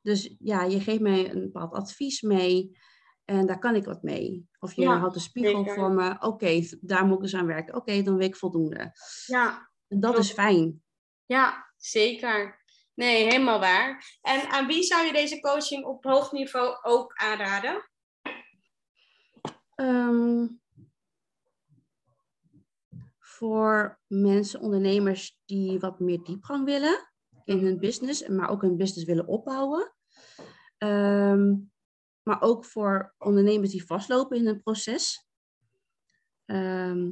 Dus 0.01 0.35
ja, 0.39 0.63
je 0.63 0.79
geeft 0.79 1.01
mij 1.01 1.31
een 1.31 1.41
bepaald 1.41 1.73
advies 1.73 2.21
mee 2.21 2.77
en 3.25 3.45
daar 3.45 3.59
kan 3.59 3.75
ik 3.75 3.85
wat 3.85 4.03
mee. 4.03 4.49
Of 4.59 4.73
je 4.73 4.81
Ja, 4.81 4.97
houdt 4.97 5.15
een 5.15 5.21
spiegel 5.21 5.57
zeker. 5.57 5.73
voor 5.73 5.91
me. 5.91 6.15
Oké, 6.19 6.61
daar 6.81 7.05
moet 7.05 7.15
ik 7.15 7.21
dus 7.21 7.35
aan 7.35 7.45
werken. 7.45 7.75
Oké, 7.75 8.01
dan 8.01 8.15
weet 8.17 8.27
ik 8.27 8.35
voldoende. 8.35 8.91
ja, 9.25 9.71
En 9.87 9.99
dat 9.99 10.11
Klopt. 10.11 10.27
is 10.27 10.33
fijn. 10.33 10.83
ja, 11.25 11.73
zeker. 11.77 12.59
Nee, 12.93 13.23
helemaal 13.23 13.59
waar. 13.59 14.17
En 14.21 14.49
aan 14.49 14.67
wie 14.67 14.83
zou 14.83 15.05
je 15.05 15.11
deze 15.13 15.39
coaching 15.39 15.85
op 15.85 16.03
hoog 16.03 16.31
niveau 16.31 16.77
ook 16.81 17.13
aanraden? 17.13 17.89
Ehm, 19.75 20.47
voor 23.41 23.99
mensen, 24.07 24.59
ondernemers 24.59 25.39
die 25.45 25.79
wat 25.79 25.99
meer 25.99 26.23
diepgang 26.23 26.65
willen 26.65 27.11
in 27.43 27.57
hun 27.59 27.79
business, 27.79 28.27
maar 28.27 28.49
ook 28.49 28.61
hun 28.61 28.77
business 28.77 29.05
willen 29.05 29.27
opbouwen. 29.27 29.93
Ehm, 30.77 31.55
maar 32.23 32.41
ook 32.41 32.65
voor 32.65 33.13
ondernemers 33.17 33.71
die 33.71 33.85
vastlopen 33.85 34.37
in 34.37 34.45
hun 34.45 34.61
proces. 34.61 35.27
Ehm, 36.45 37.11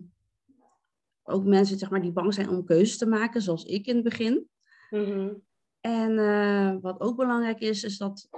ook 1.23 1.43
mensen 1.45 1.77
zeg 1.77 1.89
maar, 1.89 2.01
die 2.01 2.11
bang 2.11 2.33
zijn 2.33 2.49
om 2.49 2.65
keuzes 2.65 2.97
te 2.97 3.07
maken, 3.07 3.41
zoals 3.41 3.63
ik 3.63 3.85
in 3.87 3.95
het 3.95 4.03
begin. 4.03 4.49
Mhm. 4.89 5.33
En 5.79 6.19
eh, 6.19 6.75
wat 6.81 6.99
ook 6.99 7.15
belangrijk 7.15 7.59
is, 7.59 7.83
is 7.83 7.97
dat 7.97 8.29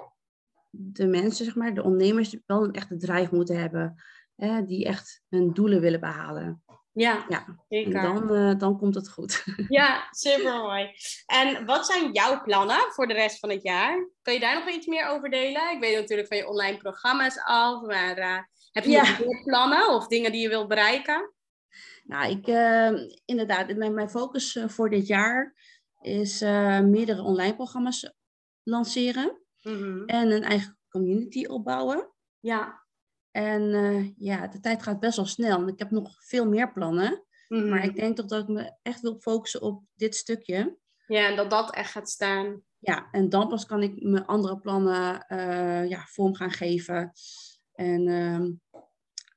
de 0.70 1.08
mensen, 1.08 1.46
zeg 1.46 1.56
maar, 1.56 1.74
de 1.74 1.84
ondernemers, 1.84 2.38
wel 2.46 2.64
een 2.64 2.74
echte 2.74 2.98
drive 2.98 3.36
moeten 3.36 3.60
hebben. 3.60 3.96
Hè, 4.36 4.66
die 4.66 4.86
echt 4.86 5.22
hun 5.30 5.54
doelen 5.54 5.82
willen 5.82 6.00
behalen. 6.00 6.64
Ja, 6.94 7.26
Ja, 7.30 7.46
zeker. 7.70 8.02
dan, 8.02 8.36
eh, 8.36 8.58
dan 8.58 8.78
komt 8.78 8.96
het 8.96 9.10
goed. 9.10 9.44
Ja, 9.68 10.08
super 10.12 10.54
mooi. 10.58 10.90
En 11.26 11.66
wat 11.66 11.86
zijn 11.86 12.12
jouw 12.12 12.42
plannen 12.42 12.92
voor 12.94 13.08
de 13.08 13.14
rest 13.14 13.40
van 13.40 13.50
het 13.50 13.64
jaar? 13.64 14.10
Kun 14.22 14.34
je 14.34 14.40
daar 14.40 14.56
nog 14.60 14.70
iets 14.70 14.88
meer 14.88 15.08
over 15.08 15.30
delen? 15.30 15.72
Ik 15.72 15.80
weet 15.80 15.96
natuurlijk 16.00 16.28
van 16.28 16.38
je 16.38 16.48
online 16.48 16.78
programma's 16.78 17.38
af, 17.44 17.82
maar 17.82 18.18
eh, 18.18 18.38
heb 18.72 18.84
je 18.84 18.90
Ja. 18.90 19.02
nog 19.02 19.20
meer 19.20 19.44
plannen 19.44 19.90
of 19.90 20.08
dingen 20.08 20.32
die 20.32 20.42
je 20.42 20.50
wilt 20.50 20.68
bereiken? 20.68 21.34
nou, 22.04 22.32
ik, 22.32 22.48
eh, 22.48 22.92
inderdaad, 23.26 23.76
mijn, 23.76 23.94
mijn 23.94 24.10
focus 24.10 24.60
voor 24.68 24.90
dit 24.90 25.08
jaar 25.08 25.56
is 26.02 26.42
meerdere 26.84 27.22
online 27.22 27.56
programma's 27.56 28.14
lanceren. 28.64 29.42
Mhm. 29.62 30.04
En 30.06 30.32
een 30.32 30.44
eigen 30.44 30.78
community 30.90 31.46
opbouwen. 31.46 32.12
Ja. 32.40 32.81
En 33.32 33.74
eh, 33.74 34.10
ja, 34.18 34.48
de 34.48 34.60
tijd 34.60 34.84
gaat 34.84 35.00
best 35.00 35.16
wel 35.16 35.26
snel. 35.26 35.62
En 35.62 35.68
ik 35.68 35.80
heb 35.80 35.92
nog 35.92 36.24
veel 36.24 36.48
meer 36.48 36.72
plannen. 36.72 37.24
Mhm. 37.48 37.70
Maar 37.70 37.84
ik 37.84 37.96
denk 37.96 38.16
toch 38.16 38.26
dat 38.26 38.42
ik 38.42 38.48
me 38.48 38.72
echt 38.82 39.02
wil 39.02 39.20
focussen 39.20 39.62
op 39.62 39.84
dit 39.96 40.16
stukje. 40.16 40.78
Ja, 41.08 41.28
en 41.30 41.36
dat 41.36 41.50
dat 41.50 41.76
echt 41.76 41.92
gaat 41.92 42.10
staan. 42.10 42.62
Ja, 42.80 43.08
en 43.12 43.30
dan 43.30 43.48
pas 43.48 43.66
kan 43.66 43.84
ik 43.84 44.02
mijn 44.02 44.26
andere 44.26 44.60
plannen 44.60 45.28
eh, 45.28 45.90
ja, 45.90 46.06
vorm 46.08 46.36
gaan 46.36 46.52
geven. 46.52 47.12
En 47.74 48.08
ehm, 48.08 48.52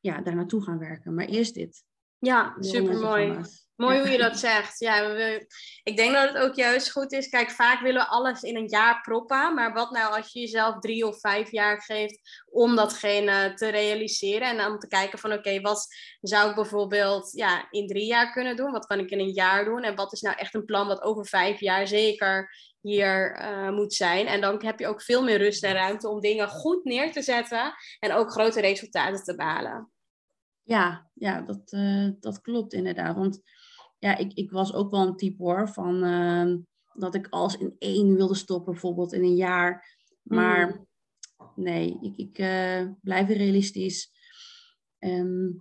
ja, 0.00 0.20
daar 0.20 0.34
naartoe 0.36 0.62
gaan 0.62 0.78
werken. 0.78 1.14
Maar 1.14 1.24
eerst 1.24 1.54
dit. 1.54 1.84
Ja, 2.18 2.56
super 2.60 3.00
mooi. 3.00 3.40
Mooi 3.76 3.98
hoe 3.98 4.08
je 4.08 4.18
dat 4.18 4.38
zegt. 4.38 4.78
Ja, 4.78 5.12
we, 5.14 5.46
ik 5.82 5.96
denk 5.96 6.12
dat 6.14 6.28
het 6.28 6.42
ook 6.42 6.54
juist 6.54 6.90
goed 6.90 7.12
is. 7.12 7.28
Kijk, 7.28 7.50
vaak 7.50 7.80
willen 7.80 8.00
we 8.00 8.08
alles 8.08 8.42
in 8.42 8.56
een 8.56 8.68
jaar 8.68 9.00
proppen. 9.00 9.54
Maar 9.54 9.72
wat 9.72 9.90
nou 9.90 10.16
als 10.16 10.32
je 10.32 10.40
jezelf 10.40 10.78
drie 10.78 11.06
of 11.06 11.20
vijf 11.20 11.50
jaar 11.50 11.82
geeft 11.82 12.44
om 12.50 12.76
datgene 12.76 13.54
te 13.54 13.68
realiseren? 13.68 14.48
En 14.48 14.56
dan 14.56 14.78
te 14.78 14.88
kijken 14.88 15.18
van 15.18 15.32
oké, 15.32 15.60
wat 15.60 15.86
zou 16.20 16.48
ik 16.48 16.54
bijvoorbeeld 16.54 17.32
ja, 17.32 17.70
in 17.70 17.86
drie 17.86 18.06
jaar 18.06 18.32
kunnen 18.32 18.56
doen? 18.56 18.72
Wat 18.72 18.86
kan 18.86 18.98
ik 18.98 19.10
in 19.10 19.20
een 19.20 19.32
jaar 19.32 19.64
doen? 19.64 19.82
En 19.82 19.94
wat 19.94 20.12
is 20.12 20.20
nou 20.20 20.36
echt 20.36 20.54
een 20.54 20.64
plan 20.64 20.86
wat 20.86 21.02
over 21.02 21.26
vijf 21.26 21.60
jaar 21.60 21.86
zeker 21.86 22.56
hier 22.80 23.36
eh, 23.36 23.70
moet 23.70 23.94
zijn? 23.94 24.26
En 24.26 24.40
dan 24.40 24.64
heb 24.64 24.78
je 24.78 24.86
ook 24.86 25.02
veel 25.02 25.22
meer 25.22 25.38
rust 25.38 25.64
en 25.64 25.72
ruimte 25.72 26.08
om 26.08 26.20
dingen 26.20 26.48
goed 26.48 26.84
neer 26.84 27.12
te 27.12 27.22
zetten. 27.22 27.74
En 27.98 28.12
ook 28.12 28.30
grote 28.30 28.60
resultaten 28.60 29.24
te 29.24 29.34
behalen. 29.34 29.92
Ja, 30.62 31.10
ja 31.14 31.40
dat, 31.40 31.72
eh, 31.72 32.08
dat 32.20 32.40
klopt 32.40 32.72
inderdaad. 32.72 33.16
Want 33.16 33.40
ja, 34.04 34.16
ik, 34.16 34.32
ik 34.32 34.50
was 34.50 34.74
ook 34.74 34.90
wel 34.90 35.00
een 35.06 35.16
type 35.16 35.42
hoor. 35.42 35.68
Van 35.68 36.02
ehm, 36.04 36.58
dat 36.92 37.14
ik 37.14 37.26
alles 37.30 37.56
in 37.56 37.76
één 37.78 38.14
wilde 38.14 38.34
stoppen, 38.34 38.72
bijvoorbeeld 38.72 39.12
in 39.12 39.22
een 39.22 39.36
jaar. 39.36 39.96
Maar 40.22 40.66
Mhm. 40.66 40.78
nee, 41.54 41.98
ik, 42.00 42.16
ik 42.16 42.38
eh, 42.38 42.86
blijf 43.02 43.28
realistisch. 43.28 44.10
En 44.98 45.60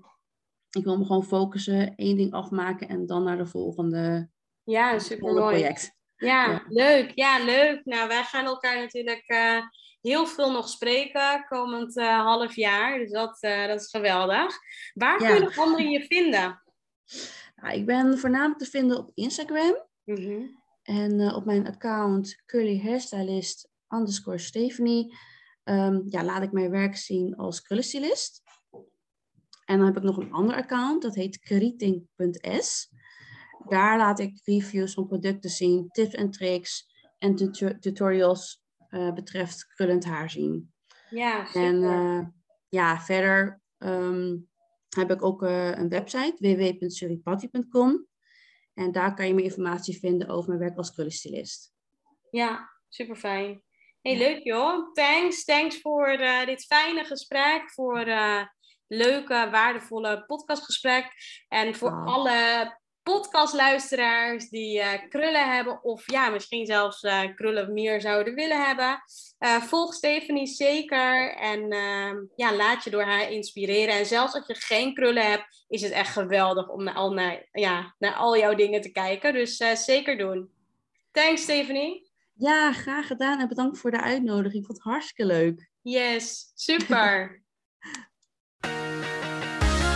ik 0.69 0.84
wil 0.84 0.97
me 0.97 1.06
gewoon 1.06 1.23
focussen, 1.25 1.95
één 1.95 2.17
ding 2.17 2.34
afmaken 2.34 2.88
en 2.88 3.06
dan 3.06 3.23
naar 3.23 3.38
de 3.38 3.45
volgende, 3.45 4.29
Ja, 4.63 4.99
super 4.99 5.34
project. 5.34 5.95
Ja, 6.15 6.49
Ja. 6.49 6.63
leuk. 6.67 7.12
Ja, 7.15 7.43
leuk. 7.43 7.86
Nou, 7.86 8.08
wij 8.08 8.23
gaan 8.23 8.45
elkaar 8.45 8.77
natuurlijk 8.79 9.23
eh, 9.27 9.60
heel 10.01 10.25
veel 10.27 10.51
nog 10.51 10.69
spreken 10.69 11.45
komend 11.49 11.97
eh, 11.97 12.19
half 12.19 12.56
jaar. 12.56 12.97
Dus 12.99 13.12
dat, 13.12 13.38
dat 13.41 13.82
is 13.82 13.89
geweldig. 13.89 14.56
Waar 14.93 15.21
Ja. 15.21 15.32
kunnen 15.32 15.56
anderen 15.56 15.89
je 15.89 16.03
vinden? 16.06 16.62
Nou, 17.63 17.76
ik 17.76 17.86
ben 17.86 18.17
voornamelijk 18.17 18.60
te 18.60 18.65
vinden 18.65 18.97
op 18.97 19.12
Instagram. 19.13 19.76
Mhm. 20.04 20.41
En 20.84 21.19
eh, 21.19 21.36
op 21.36 21.45
mijn 21.45 21.67
account 21.67 22.43
curly 22.45 22.82
hairstylist 22.82 23.69
underscore 23.89 24.38
Stephanie 24.38 25.15
ehm, 25.63 26.02
ja, 26.06 26.23
laat 26.23 26.43
ik 26.43 26.52
mijn 26.52 26.69
werk 26.69 26.95
zien 26.95 27.36
als 27.36 27.62
krullenstylist. 27.62 28.41
En 29.65 29.78
dan 29.78 29.86
heb 29.86 29.97
ik 29.97 30.04
nog 30.04 30.17
een 30.17 30.32
ander 30.32 30.56
account, 30.56 31.02
dat 31.02 31.15
heet 31.15 31.39
keriting.s. 31.39 32.89
Daar 33.67 33.97
laat 33.97 34.19
ik 34.19 34.41
reviews 34.43 34.93
van 34.93 35.08
producten 35.08 35.49
zien, 35.49 35.88
tips 35.88 36.13
en 36.13 36.32
tricks 36.32 36.88
en 37.17 37.36
tuto- 37.36 37.80
tutorials 37.80 38.63
eh, 38.88 39.13
betreft 39.13 39.67
krullend 39.67 40.06
haar 40.06 40.30
zien. 40.30 40.73
Ja, 41.10 41.45
super. 41.45 41.62
En 41.62 41.84
eh, 41.84 42.28
ja, 42.69 42.99
verder 43.02 43.62
ehm, 43.78 44.36
heb 44.93 45.12
ik 45.12 45.23
ook 45.23 45.43
eh, 45.43 45.69
een 45.69 45.89
website, 45.89 46.36
www.suripatti.com. 46.38 48.08
En 48.73 48.91
daar 48.91 49.13
kan 49.13 49.27
je 49.27 49.34
meer 49.34 49.43
informatie 49.43 49.99
vinden 49.99 50.27
over 50.27 50.49
mijn 50.49 50.62
werk 50.62 50.77
als 50.77 50.93
krullenstylist. 50.93 51.73
Ja, 52.32 52.69
super 52.89 53.15
fijn. 53.15 53.63
Hey, 54.01 54.17
leuk 54.17 54.43
joh. 54.43 54.93
Thanks. 54.93 55.43
Thanks 55.43 55.82
voor 55.82 56.19
uh, 56.19 56.45
dit 56.45 56.65
fijne 56.65 57.03
gesprek. 57.03 57.71
Voor 57.71 58.08
uh, 58.08 58.41
leuke, 58.88 59.47
waardevolle 59.51 60.23
podcastgesprek. 60.25 61.13
En 61.47 61.75
voor 61.75 62.06
alle 62.06 62.79
podcastluisteraars 63.04 64.50
die 64.50 64.80
uh, 64.80 64.92
krullen 65.10 65.54
hebben. 65.54 65.84
Of 65.84 66.12
ja, 66.12 66.30
misschien 66.30 66.66
zelfs 66.66 67.08
krullen 67.36 67.74
meer 67.74 68.02
zouden 68.02 68.34
willen 68.34 68.66
hebben. 68.66 69.04
volg 69.62 69.94
Stephanie 69.94 70.48
zeker. 70.48 71.36
En 71.36 71.72
ehm, 71.72 72.18
ja, 72.36 72.56
laat 72.56 72.84
je 72.84 72.89
door 72.89 73.04
haar 73.04 73.32
inspireren. 73.32 73.96
En 73.96 74.06
zelfs 74.06 74.34
als 74.34 74.48
je 74.48 74.56
geen 74.56 74.94
krullen 74.94 75.30
hebt, 75.30 75.66
is 75.68 75.82
het 75.82 75.92
echt 75.92 76.12
geweldig 76.12 76.70
om 76.70 76.84
naar 76.84 76.94
al, 76.94 77.13
naar, 77.13 77.48
ja, 77.52 77.96
naar 78.00 78.13
al 78.13 78.38
jouw 78.38 78.56
dingen 78.56 78.82
te 78.82 78.92
kijken. 78.92 79.34
Dus 79.34 79.58
zeker 79.74 80.18
doen. 80.18 80.52
Thanks, 81.12 81.42
Stephanie. 81.42 82.12
Ja, 82.34 82.72
graag 82.72 83.08
gedaan 83.08 83.39
en 83.39 83.48
bedankt 83.48 83.78
voor 83.78 83.92
de 83.92 84.02
uitnodiging. 84.02 84.62
Ik 84.62 84.66
vond 84.66 84.78
het 84.78 84.88
hartstikke 84.88 85.26
leuk. 85.26 85.70
Yes, 85.82 86.52
super. 86.56 87.42